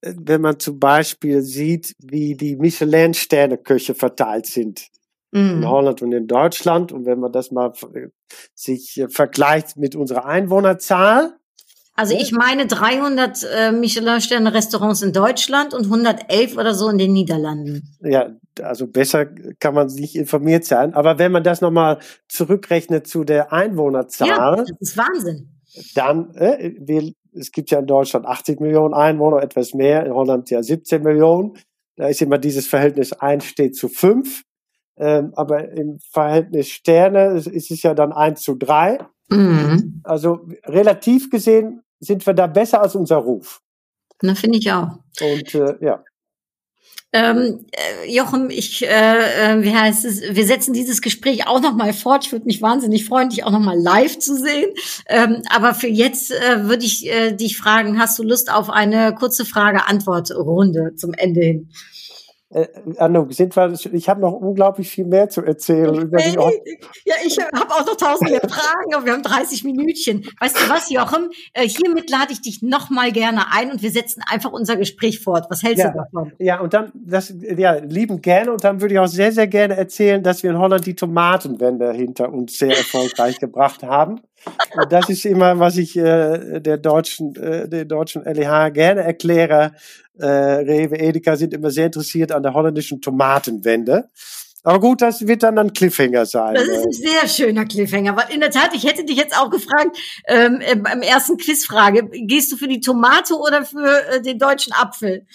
äh, 0.00 0.12
wenn 0.16 0.40
man 0.40 0.58
zum 0.58 0.80
Beispiel 0.80 1.42
sieht, 1.42 1.94
wie 2.02 2.34
die 2.34 2.56
Michelin-Sterne-Köche 2.56 3.94
verteilt 3.94 4.46
sind 4.46 4.88
in 5.32 5.60
mhm. 5.60 5.68
Holland 5.68 6.02
und 6.02 6.12
in 6.12 6.26
Deutschland. 6.26 6.92
Und 6.92 7.06
wenn 7.06 7.18
man 7.18 7.32
das 7.32 7.50
mal 7.50 7.72
sich 8.54 8.98
äh, 8.98 9.08
vergleicht 9.08 9.76
mit 9.76 9.96
unserer 9.96 10.26
Einwohnerzahl. 10.26 11.34
Also 11.94 12.14
ich 12.14 12.32
meine 12.32 12.66
300 12.66 13.44
äh, 13.44 13.72
Michelin-Sterne-Restaurants 13.72 15.02
in 15.02 15.12
Deutschland 15.12 15.74
und 15.74 15.84
111 15.84 16.56
oder 16.56 16.74
so 16.74 16.88
in 16.88 16.96
den 16.96 17.12
Niederlanden. 17.12 17.96
Ja, 18.02 18.30
also 18.62 18.86
besser 18.86 19.26
kann 19.58 19.74
man 19.74 19.88
nicht 19.88 20.16
informiert 20.16 20.64
sein. 20.64 20.94
Aber 20.94 21.18
wenn 21.18 21.32
man 21.32 21.42
das 21.42 21.60
nochmal 21.60 21.98
zurückrechnet 22.28 23.06
zu 23.06 23.24
der 23.24 23.52
Einwohnerzahl. 23.52 24.28
Ja, 24.28 24.56
das 24.56 24.70
ist 24.80 24.96
Wahnsinn. 24.96 25.48
Dann, 25.94 26.34
äh, 26.34 26.74
wir, 26.78 27.12
es 27.34 27.52
gibt 27.52 27.70
ja 27.70 27.78
in 27.78 27.86
Deutschland 27.86 28.26
80 28.26 28.60
Millionen 28.60 28.94
Einwohner, 28.94 29.42
etwas 29.42 29.72
mehr, 29.74 30.04
in 30.04 30.12
Holland 30.12 30.50
ja 30.50 30.62
17 30.62 31.02
Millionen. 31.02 31.54
Da 31.96 32.08
ist 32.08 32.22
immer 32.22 32.38
dieses 32.38 32.66
Verhältnis 32.66 33.12
1 33.12 33.44
steht 33.44 33.76
zu 33.76 33.88
5. 33.88 34.42
Ähm, 34.96 35.32
aber 35.34 35.70
im 35.70 35.98
Verhältnis 35.98 36.68
Sterne 36.68 37.38
ist 37.38 37.70
es 37.70 37.82
ja 37.82 37.94
dann 37.94 38.12
1 38.12 38.42
zu 38.42 38.56
3. 38.56 38.98
Mhm. 39.28 40.00
Also 40.04 40.46
relativ 40.64 41.30
gesehen 41.30 41.82
sind 42.00 42.26
wir 42.26 42.34
da 42.34 42.46
besser 42.46 42.82
als 42.82 42.94
unser 42.94 43.16
Ruf. 43.16 43.62
Na, 44.22 44.34
finde 44.34 44.58
ich 44.58 44.70
auch. 44.70 44.98
Und 45.20 45.54
äh, 45.54 45.76
ja. 45.80 46.04
Ähm, 47.14 47.66
äh, 47.72 48.10
Jochen, 48.10 48.48
ich, 48.48 48.82
äh, 48.82 48.86
äh, 48.88 49.62
wie 49.62 49.74
heißt 49.74 50.06
es? 50.06 50.22
Wir 50.34 50.46
setzen 50.46 50.72
dieses 50.72 51.02
Gespräch 51.02 51.46
auch 51.46 51.60
noch 51.60 51.74
mal 51.74 51.92
fort. 51.92 52.24
Ich 52.24 52.32
würde 52.32 52.46
mich 52.46 52.62
wahnsinnig 52.62 53.04
freuen, 53.04 53.28
dich 53.28 53.44
auch 53.44 53.50
noch 53.50 53.60
mal 53.60 53.78
live 53.78 54.18
zu 54.18 54.34
sehen. 54.34 54.70
Ähm, 55.08 55.42
aber 55.50 55.74
für 55.74 55.88
jetzt 55.88 56.30
äh, 56.30 56.64
würde 56.64 56.86
ich 56.86 57.06
äh, 57.06 57.32
dich 57.32 57.58
fragen: 57.58 57.98
Hast 57.98 58.18
du 58.18 58.22
Lust 58.22 58.50
auf 58.50 58.70
eine 58.70 59.14
kurze 59.14 59.44
Frage-Antwort-Runde 59.44 60.94
zum 60.96 61.12
Ende 61.12 61.40
hin? 61.42 61.68
Äh, 62.52 62.68
Anouk, 62.98 63.32
sind 63.32 63.56
wir, 63.56 63.72
ich 63.92 64.08
habe 64.08 64.20
noch 64.20 64.32
unglaublich 64.32 64.90
viel 64.90 65.06
mehr 65.06 65.30
zu 65.30 65.42
erzählen. 65.42 66.10
Ich, 66.18 66.34
ja, 67.04 67.14
ich 67.24 67.38
habe 67.38 67.70
auch 67.70 67.86
noch 67.86 67.96
tausend 67.96 68.30
mehr 68.30 68.40
Fragen, 68.40 68.94
aber 68.94 69.06
wir 69.06 69.12
haben 69.14 69.22
30 69.22 69.64
Minütchen. 69.64 70.26
Weißt 70.38 70.56
du 70.56 70.68
was, 70.68 70.90
Jochen? 70.90 71.30
Äh, 71.54 71.66
hiermit 71.66 72.10
lade 72.10 72.32
ich 72.32 72.42
dich 72.42 72.60
noch 72.60 72.90
mal 72.90 73.10
gerne 73.10 73.44
ein 73.52 73.70
und 73.70 73.82
wir 73.82 73.90
setzen 73.90 74.22
einfach 74.30 74.52
unser 74.52 74.76
Gespräch 74.76 75.20
fort. 75.20 75.46
Was 75.48 75.62
hältst 75.62 75.84
ja, 75.84 75.90
du 75.90 75.98
davon? 75.98 76.32
Ja, 76.38 76.60
und 76.60 76.74
dann, 76.74 76.92
das, 76.94 77.32
ja, 77.40 77.76
lieben 77.76 78.20
gerne. 78.20 78.52
Und 78.52 78.64
dann 78.64 78.82
würde 78.82 78.94
ich 78.94 79.00
auch 79.00 79.06
sehr, 79.06 79.32
sehr 79.32 79.46
gerne 79.46 79.76
erzählen, 79.76 80.22
dass 80.22 80.42
wir 80.42 80.50
in 80.50 80.58
Holland 80.58 80.84
die 80.84 80.94
Tomatenwende 80.94 81.92
hinter 81.92 82.32
uns 82.32 82.58
sehr 82.58 82.76
erfolgreich 82.76 83.38
gebracht 83.38 83.82
haben. 83.82 84.20
Das 84.88 85.08
ist 85.08 85.24
immer, 85.24 85.58
was 85.58 85.76
ich 85.76 85.96
äh, 85.96 86.60
der 86.60 86.78
deutschen, 86.78 87.34
äh, 87.36 87.68
der 87.68 87.84
deutschen 87.84 88.24
LEH 88.24 88.70
gerne 88.70 89.02
erkläre. 89.02 89.72
Äh, 90.18 90.26
Rewe, 90.26 90.98
Edeka 90.98 91.36
sind 91.36 91.54
immer 91.54 91.70
sehr 91.70 91.86
interessiert 91.86 92.32
an 92.32 92.42
der 92.42 92.54
holländischen 92.54 93.00
Tomatenwende. 93.00 94.10
Aber 94.64 94.78
gut, 94.78 95.02
das 95.02 95.26
wird 95.26 95.42
dann 95.42 95.58
ein 95.58 95.72
Cliffhanger 95.72 96.24
sein. 96.24 96.54
Das 96.54 96.68
ist 96.68 96.86
ein 96.86 96.92
sehr 96.92 97.28
schöner 97.28 97.64
Cliffhanger. 97.64 98.16
Weil 98.16 98.32
in 98.32 98.40
der 98.40 98.50
Tat, 98.50 98.70
ich 98.74 98.84
hätte 98.84 99.04
dich 99.04 99.16
jetzt 99.16 99.36
auch 99.36 99.50
gefragt, 99.50 99.98
ähm, 100.28 100.60
beim 100.82 101.02
ersten 101.02 101.36
Quizfrage, 101.36 102.08
gehst 102.26 102.52
du 102.52 102.56
für 102.56 102.68
die 102.68 102.80
Tomate 102.80 103.34
oder 103.34 103.64
für 103.64 104.06
äh, 104.08 104.22
den 104.22 104.38
deutschen 104.38 104.72
Apfel? 104.72 105.26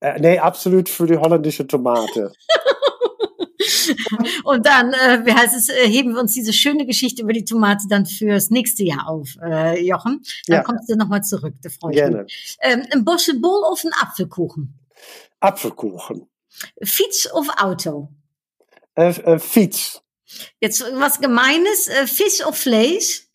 Äh, 0.00 0.20
nee, 0.20 0.38
absolut 0.38 0.88
für 0.88 1.06
die 1.06 1.16
holländische 1.16 1.66
Tomate. 1.66 2.32
Und 4.44 4.66
dann, 4.66 4.92
äh, 4.92 5.24
wie 5.24 5.32
heißt 5.32 5.54
es, 5.56 5.68
äh, 5.68 5.88
heben 5.88 6.14
wir 6.14 6.20
uns 6.20 6.32
diese 6.32 6.52
schöne 6.52 6.86
Geschichte 6.86 7.22
über 7.22 7.32
die 7.32 7.44
Tomate 7.44 7.84
dann 7.88 8.06
fürs 8.06 8.50
nächste 8.50 8.84
Jahr 8.84 9.08
auf, 9.08 9.36
äh, 9.42 9.80
Jochen. 9.84 10.22
Dann 10.46 10.56
Ja. 10.56 10.62
kommst 10.62 10.88
du 10.90 10.96
nochmal 10.96 11.22
zurück, 11.22 11.54
da 11.62 11.68
freue 11.68 11.92
ich 11.92 11.98
Gerne. 11.98 12.22
mich. 12.24 12.56
Ähm, 12.60 12.82
ein 12.92 13.04
Bosse 13.04 13.38
Bol 13.40 13.62
of 13.70 13.84
ein 13.84 13.92
Apfelkuchen? 14.00 14.78
Apfelkuchen. 15.40 16.26
Fiets 16.82 17.30
of 17.32 17.48
Auto? 17.58 18.08
Äh, 18.94 19.10
äh, 19.10 19.38
Fiets. 19.38 20.02
Jetzt 20.60 20.84
was 20.94 21.20
Gemeines, 21.20 21.88
äh, 21.88 22.06
Fisch 22.06 22.44
of 22.44 22.56
Vlees? 22.56 23.28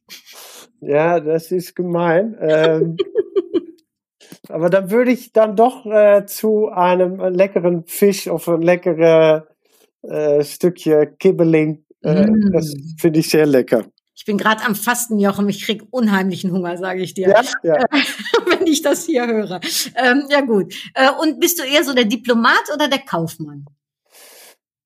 Ja, 0.81 1.19
das 1.19 1.51
ist 1.51 1.75
gemein. 1.75 2.35
Ähm, 2.41 2.97
aber 4.49 4.69
dann 4.69 4.89
würde 4.91 5.11
ich 5.11 5.31
dann 5.31 5.55
doch 5.55 5.85
äh, 5.85 6.25
zu 6.25 6.69
einem 6.69 7.19
leckeren 7.19 7.85
Fisch 7.85 8.27
of 8.27 8.47
ein 8.47 8.61
leckere 8.61 9.47
äh, 10.03 10.43
Stückje 10.43 11.15
Kibbeling. 11.19 11.83
Äh, 12.03 12.25
Mm. 12.27 12.51
Das 12.51 12.73
finde 12.99 13.19
ich 13.19 13.29
sehr 13.29 13.45
lecker. 13.45 13.85
Ich 14.15 14.25
bin 14.25 14.37
gerade 14.37 14.63
am 14.65 14.73
Fasten, 14.75 15.19
Jochen. 15.19 15.47
Ich 15.49 15.63
krieg 15.65 15.83
unheimlichen 15.91 16.51
Hunger, 16.51 16.77
sage 16.77 17.01
ich 17.03 17.13
dir, 17.13 17.29
Ja, 17.29 17.41
ja. 17.63 17.85
wenn 18.59 18.65
ich 18.67 18.81
das 18.81 19.05
hier 19.05 19.25
höre. 19.27 19.59
Ähm, 19.95 20.23
ja 20.29 20.41
gut. 20.41 20.73
Äh, 20.95 21.09
und 21.21 21.39
bist 21.39 21.59
du 21.59 21.63
eher 21.63 21.83
so 21.83 21.93
der 21.93 22.05
Diplomat 22.05 22.63
oder 22.73 22.87
der 22.87 22.99
Kaufmann? 22.99 23.65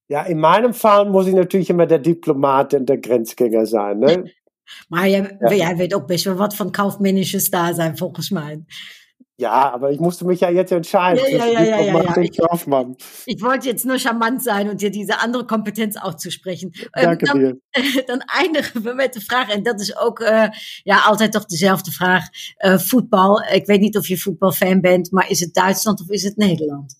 ja, 0.07 0.21
in 0.23 0.39
meinem 0.39 0.73
Fall 0.73 1.09
muss 1.09 1.25
ich 1.27 1.33
natürlich 1.33 1.69
immer 1.69 1.85
der 1.87 1.99
Diplomat 1.99 2.73
und 2.75 2.85
der 2.87 2.97
Grenzgänger 2.97 3.65
sein. 3.65 3.99
Ne? 3.99 4.25
Maar 4.89 5.07
Ja. 5.07 5.53
jij 5.53 5.75
weet 5.77 5.93
ook 5.93 6.07
best 6.07 6.25
wel 6.25 6.35
wat 6.35 6.55
van 6.55 6.71
kaufmännisches 6.71 7.49
da 7.49 7.73
zijn, 7.73 7.97
volgens 7.97 8.29
mij. 8.29 8.63
Ja, 9.37 9.73
aber 9.73 9.91
ich 9.91 9.99
musste 9.99 10.25
mich 10.25 10.39
ja 10.39 10.49
jetzt 10.49 10.71
entscheiden. 10.71 11.21
Ja, 11.29 11.45
ja, 11.45 11.61
ja, 11.61 11.79
ja, 11.81 12.01
ja, 12.21 12.29
Kaufmann. 12.47 12.95
Ich 13.25 13.41
wollte 13.41 13.67
jetzt 13.67 13.85
nur 13.85 13.97
charmant 13.99 14.41
zijn 14.43 14.69
und 14.69 14.79
dir 14.79 14.91
diese 14.91 15.19
andere 15.19 15.45
Kompetenz 15.45 15.97
zu 16.17 16.31
sprechen. 16.31 16.71
Ähm, 16.95 17.03
Danke 17.03 17.25
dan, 17.25 17.59
dan 18.05 18.19
eindigen 18.27 18.83
we 18.83 18.93
met 18.93 19.13
de 19.13 19.21
vraag, 19.21 19.49
en 19.49 19.63
dat 19.63 19.79
is 19.81 19.97
ook 19.97 20.19
ja, 20.83 20.99
altijd 21.05 21.31
toch 21.31 21.45
dezelfde 21.45 21.91
vraag. 21.91 22.27
Eh, 22.55 22.77
voetbal, 22.77 23.41
ik 23.41 23.65
weet 23.65 23.79
niet 23.81 23.97
of 23.97 24.07
je 24.07 24.17
voetbalfan 24.17 24.81
bent, 24.81 25.11
maar 25.11 25.29
is 25.29 25.39
het 25.39 25.53
Duitsland 25.53 26.01
of 26.01 26.09
is 26.09 26.23
het 26.23 26.37
Nederland? 26.37 26.95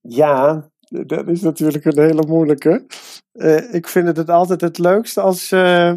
Ja, 0.00 0.70
dat 0.88 1.28
is 1.28 1.40
natuurlijk 1.40 1.84
een 1.84 1.98
hele 2.02 2.26
moeilijke. 2.26 2.86
Eh, 3.32 3.74
ik 3.74 3.88
vind 3.88 4.16
het 4.16 4.30
altijd 4.30 4.60
het 4.60 4.78
leukste 4.78 5.20
als. 5.20 5.52
eh, 5.52 5.92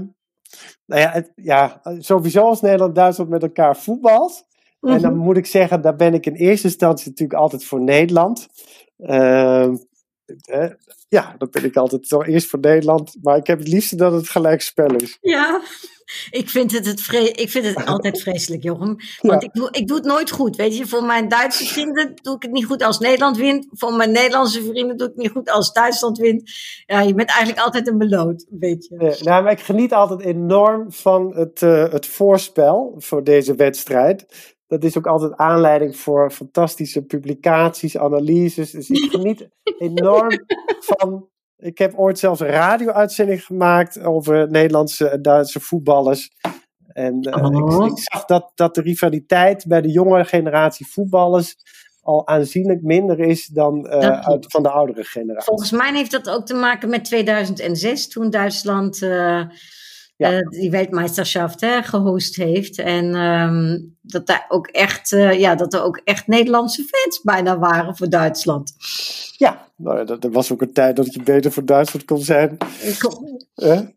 nou 0.86 1.02
ja, 1.02 1.12
het- 1.12 1.32
ja, 1.36 1.82
sowieso 2.00 2.41
als 2.41 2.62
Nederland-Duitsland 2.62 3.30
met 3.30 3.41
elkaar 3.43 3.78
voetbalt. 3.78 4.46
En 4.86 5.02
dan 5.02 5.18
moet 5.18 5.38
ik 5.38 5.46
zeggen, 5.46 5.82
daar 5.82 5.96
ben 5.96 6.14
ik 6.14 6.26
in 6.26 6.34
eerste 6.34 6.68
instantie 6.68 7.10
natuurlijk 7.10 7.40
altijd 7.40 7.66
voor 7.66 7.82
Nederland. 7.82 8.48
Ehm, 8.98 9.76
eh, 10.46 10.70
ja, 11.08 11.36
dan 11.38 11.48
ben 11.52 11.64
ik 11.64 11.76
altijd 11.76 12.08
zo 12.08 12.22
eerst 12.22 12.48
voor 12.48 12.60
Nederland. 12.60 13.16
Maar 13.22 13.38
ik 13.38 13.48
heb 13.48 13.60
het 13.60 13.68
liefste 13.68 13.96
dat 13.96 14.12
het 14.12 14.30
gelijk 14.30 14.62
spel 14.62 14.96
is. 14.96 15.18
Ja, 15.22 15.62
ik 16.30 16.50
vind 16.50 16.72
het, 16.72 16.86
het, 16.86 17.02
vre 17.02 17.32
ik 17.32 17.50
vind 17.50 17.66
het 17.66 17.86
altijd 17.86 18.22
vreselijk, 18.22 18.64
Jochem. 18.64 18.96
Want 19.22 19.42
Ja. 19.42 19.48
ik, 19.48 19.54
doe, 19.54 19.68
ik 19.72 19.88
doe 19.88 19.98
het 19.98 20.06
nooit 20.06 20.32
goed. 20.32 20.56
Weet 20.56 20.78
je, 20.78 20.88
voor 20.88 21.04
mijn 21.04 21.28
Duitse 21.28 21.66
vrienden 21.66 22.14
doe 22.22 22.36
ik 22.36 22.42
het 22.42 22.52
niet 22.52 22.66
goed 22.66 22.84
als 22.84 23.00
Nederland 23.00 23.38
wint. 23.38 23.68
Voor 23.72 23.94
mijn 23.94 24.12
Nederlandse 24.12 24.64
vrienden 24.64 24.98
doe 24.98 25.08
ik 25.08 25.14
het 25.14 25.24
niet 25.24 25.32
goed 25.32 25.50
als 25.50 25.74
Duitsland 25.74 26.18
wint. 26.18 26.52
Ja, 26.86 27.02
je 27.02 27.14
bent 27.14 27.30
eigenlijk 27.30 27.60
altijd 27.60 27.88
een 27.88 27.98
beloot, 27.98 28.46
weet 28.50 28.86
je. 28.86 28.98
Eh, 28.98 29.22
nou, 29.22 29.44
maar 29.44 29.52
ik 29.52 29.60
geniet 29.60 29.94
altijd 29.94 30.22
enorm 30.22 30.92
van 30.92 31.36
het, 31.36 31.62
eh, 31.62 31.92
het 31.92 32.06
voorspel 32.06 32.96
voor 32.98 33.24
deze 33.24 33.56
wedstrijd. 33.56 34.26
Dat 34.68 34.84
is 34.84 34.97
ook 34.97 35.07
altijd 35.07 35.36
aanleiding 35.36 35.97
voor 35.97 36.32
fantastische 36.32 37.01
publicaties, 37.01 37.97
analyses. 37.97 38.72
Dus 38.72 38.89
ik 38.89 39.11
geniet 39.11 39.49
enorm 39.80 40.45
van. 40.80 41.28
Ik 41.57 41.78
heb 41.78 41.93
ooit 41.95 42.20
zelfs 42.20 42.39
een 42.39 42.47
radio-uitzending 42.47 43.45
gemaakt 43.45 44.01
over 44.03 44.51
Nederlandse 44.51 45.09
en 45.09 45.22
Duitse 45.22 45.59
voetballers. 45.59 46.32
En 46.88 47.22
eh, 47.22 47.43
Oh. 47.43 47.86
ik, 47.86 47.91
ik 47.91 47.99
zag 48.03 48.26
dat, 48.26 48.51
dat 48.55 48.76
de 48.76 48.82
rivaliteit 48.82 49.66
bij 49.68 49.82
de 49.82 49.91
jongere 49.91 50.26
generatie 50.26 50.88
voetballers 50.88 51.55
al 52.01 52.28
aanzienlijk 52.28 52.82
minder 52.82 53.20
is 53.20 53.45
dan 53.45 53.88
eh, 53.88 54.20
uit, 54.20 54.45
van 54.47 54.63
de 54.63 54.70
oudere 54.70 55.03
generatie. 55.03 55.45
Volgens 55.45 55.72
mij 55.72 55.93
heeft 55.93 56.11
dat 56.11 56.30
ook 56.30 56.45
te 56.45 56.53
maken 56.53 56.89
met 56.89 57.05
2006, 57.05 58.07
toen 58.07 58.30
Duitsland 58.30 59.01
eh, 59.01 59.41
Ja. 60.18 60.32
eh, 60.32 60.49
die 60.49 60.72
Weltmeisterschaft 60.72 61.61
hè, 61.61 61.84
gehost 61.84 62.36
heeft. 62.36 62.80
En 62.80 63.16
ehm, 63.16 63.80
dat, 64.01 64.28
daar 64.28 64.45
ook 64.47 64.68
echt, 64.68 65.11
eh, 65.11 65.39
ja, 65.39 65.55
dat 65.55 65.74
er 65.74 65.84
ook 65.84 66.01
echt 66.03 66.28
Nederlandse 66.28 66.84
fans 66.84 67.22
bijna 67.22 67.57
waren 67.57 67.97
voor 67.97 68.09
Duitsland. 68.09 68.74
Ja, 69.38 69.68
nou, 69.78 69.97
ja, 69.97 70.03
dat, 70.03 70.24
er 70.24 70.32
was 70.32 70.51
ook 70.51 70.61
een 70.61 70.74
tijd 70.74 70.95
dat 70.95 71.13
je 71.13 71.24
beter 71.24 71.51
voor 71.51 71.66
Duitsland 71.66 72.05
kon 72.05 72.22
zijn. 72.22 72.57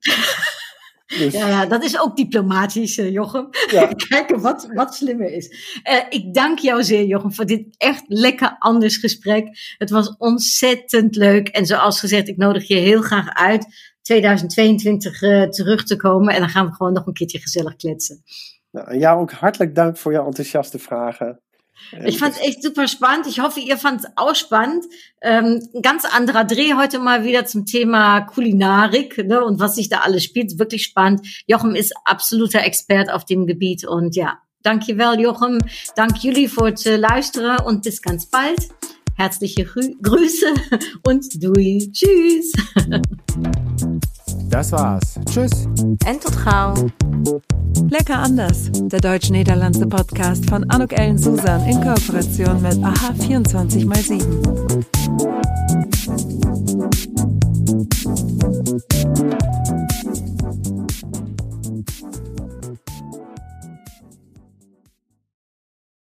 Dus, 1.18 1.32
Ja, 1.32 1.48
ja, 1.48 1.66
dat 1.66 1.84
is 1.84 2.00
ook 2.00 2.16
diplomatisch, 2.16 2.98
eh, 2.98 3.12
Jochem. 3.12 3.48
Ja. 3.70 3.86
Kijken 4.08 4.40
wat, 4.40 4.68
wat 4.74 4.94
slimmer 4.94 5.32
is. 5.32 5.80
Ik 6.08 6.34
dank 6.34 6.58
jou 6.58 6.84
zeer, 6.84 7.04
Jochem, 7.04 7.32
voor 7.32 7.46
dit 7.46 7.64
echt 7.76 8.02
lekker 8.06 8.56
anders 8.58 8.96
gesprek. 8.96 9.74
Het 9.78 9.90
was 9.90 10.14
ontzettend 10.18 11.16
leuk. 11.16 11.48
En 11.48 11.66
zoals 11.66 12.00
gezegd, 12.00 12.28
ik 12.28 12.36
nodig 12.36 12.68
je 12.68 12.74
heel 12.74 13.02
graag 13.02 13.34
uit 13.34 13.66
2022 14.08 15.22
eh, 15.22 15.42
terug 15.42 15.84
te 15.84 15.96
komen. 15.96 16.34
En 16.34 16.40
dan 16.40 16.48
gaan 16.48 16.66
we 16.66 16.74
gewoon 16.74 16.92
nog 16.92 17.06
een 17.06 17.12
keertje 17.12 17.38
gezellig 17.38 17.76
kletsen. 17.76 18.22
nou, 18.70 18.98
jou 18.98 19.20
ook 19.20 19.32
hartelijk 19.32 19.74
dank 19.74 19.96
voor 19.96 20.12
jouw 20.12 20.26
enthousiaste 20.26 20.78
vragen. 20.78 21.40
En 21.90 22.06
Ich 22.06 22.18
fand 22.18 22.34
es 22.34 22.40
echt 22.40 22.62
super 22.62 22.88
spannend. 22.88 23.26
Ich 23.26 23.38
hoffe, 23.38 23.60
ihr 23.60 23.76
fand 23.76 24.00
es 24.00 24.10
auch 24.16 24.34
spannend. 24.34 24.84
Ähm, 25.20 25.60
ein 25.74 25.82
ganz 25.82 26.04
anderer 26.04 26.44
Dreh 26.44 26.74
heute 26.74 26.98
mal 26.98 27.22
wieder 27.22 27.44
zum 27.46 27.66
Thema 27.66 28.20
Kulinarik 28.22 29.18
ne, 29.18 29.44
und 29.44 29.60
was 29.60 29.74
sich 29.74 29.88
da 29.88 29.98
alles 29.98 30.24
spielt. 30.24 30.58
Wirklich 30.58 30.82
spannend. 30.82 31.20
Jochem 31.46 31.74
ist 31.74 31.94
absoluter 32.04 32.62
Expert 32.62 33.10
auf 33.10 33.24
dem 33.24 33.46
Gebiet. 33.46 33.86
Und 33.86 34.16
ja, 34.16 34.38
dankjewel 34.62 35.20
Jochem. 35.20 35.58
Dank 35.94 36.16
jullie 36.16 36.48
voor 36.48 36.66
het 36.66 36.86
eh, 36.86 36.96
luisteren 36.96 37.64
und 37.64 37.82
bis 37.82 38.00
ganz 38.02 38.26
bald. 38.26 38.68
Herzliche 39.18 39.64
Grü 39.64 39.94
Grüße 40.00 40.46
und 41.04 41.42
doei. 41.42 41.80
Tschüss. 41.90 42.52
Das 44.48 44.70
war's. 44.70 45.18
Tschüss. 45.28 45.66
En 46.06 46.20
tot 46.20 46.36
gauw. 46.44 46.86
Lecker 47.90 48.20
anders. 48.20 48.70
Der 48.72 49.00
deutsch-niederlandse 49.00 49.88
Podcast 49.88 50.48
von 50.48 50.70
Anuk 50.70 50.92
Ellen 50.92 51.18
Susan 51.18 51.66
in 51.66 51.80
Kooperation 51.80 52.62
mit 52.62 52.78
AHA 52.84 53.14
24x7. 53.18 54.22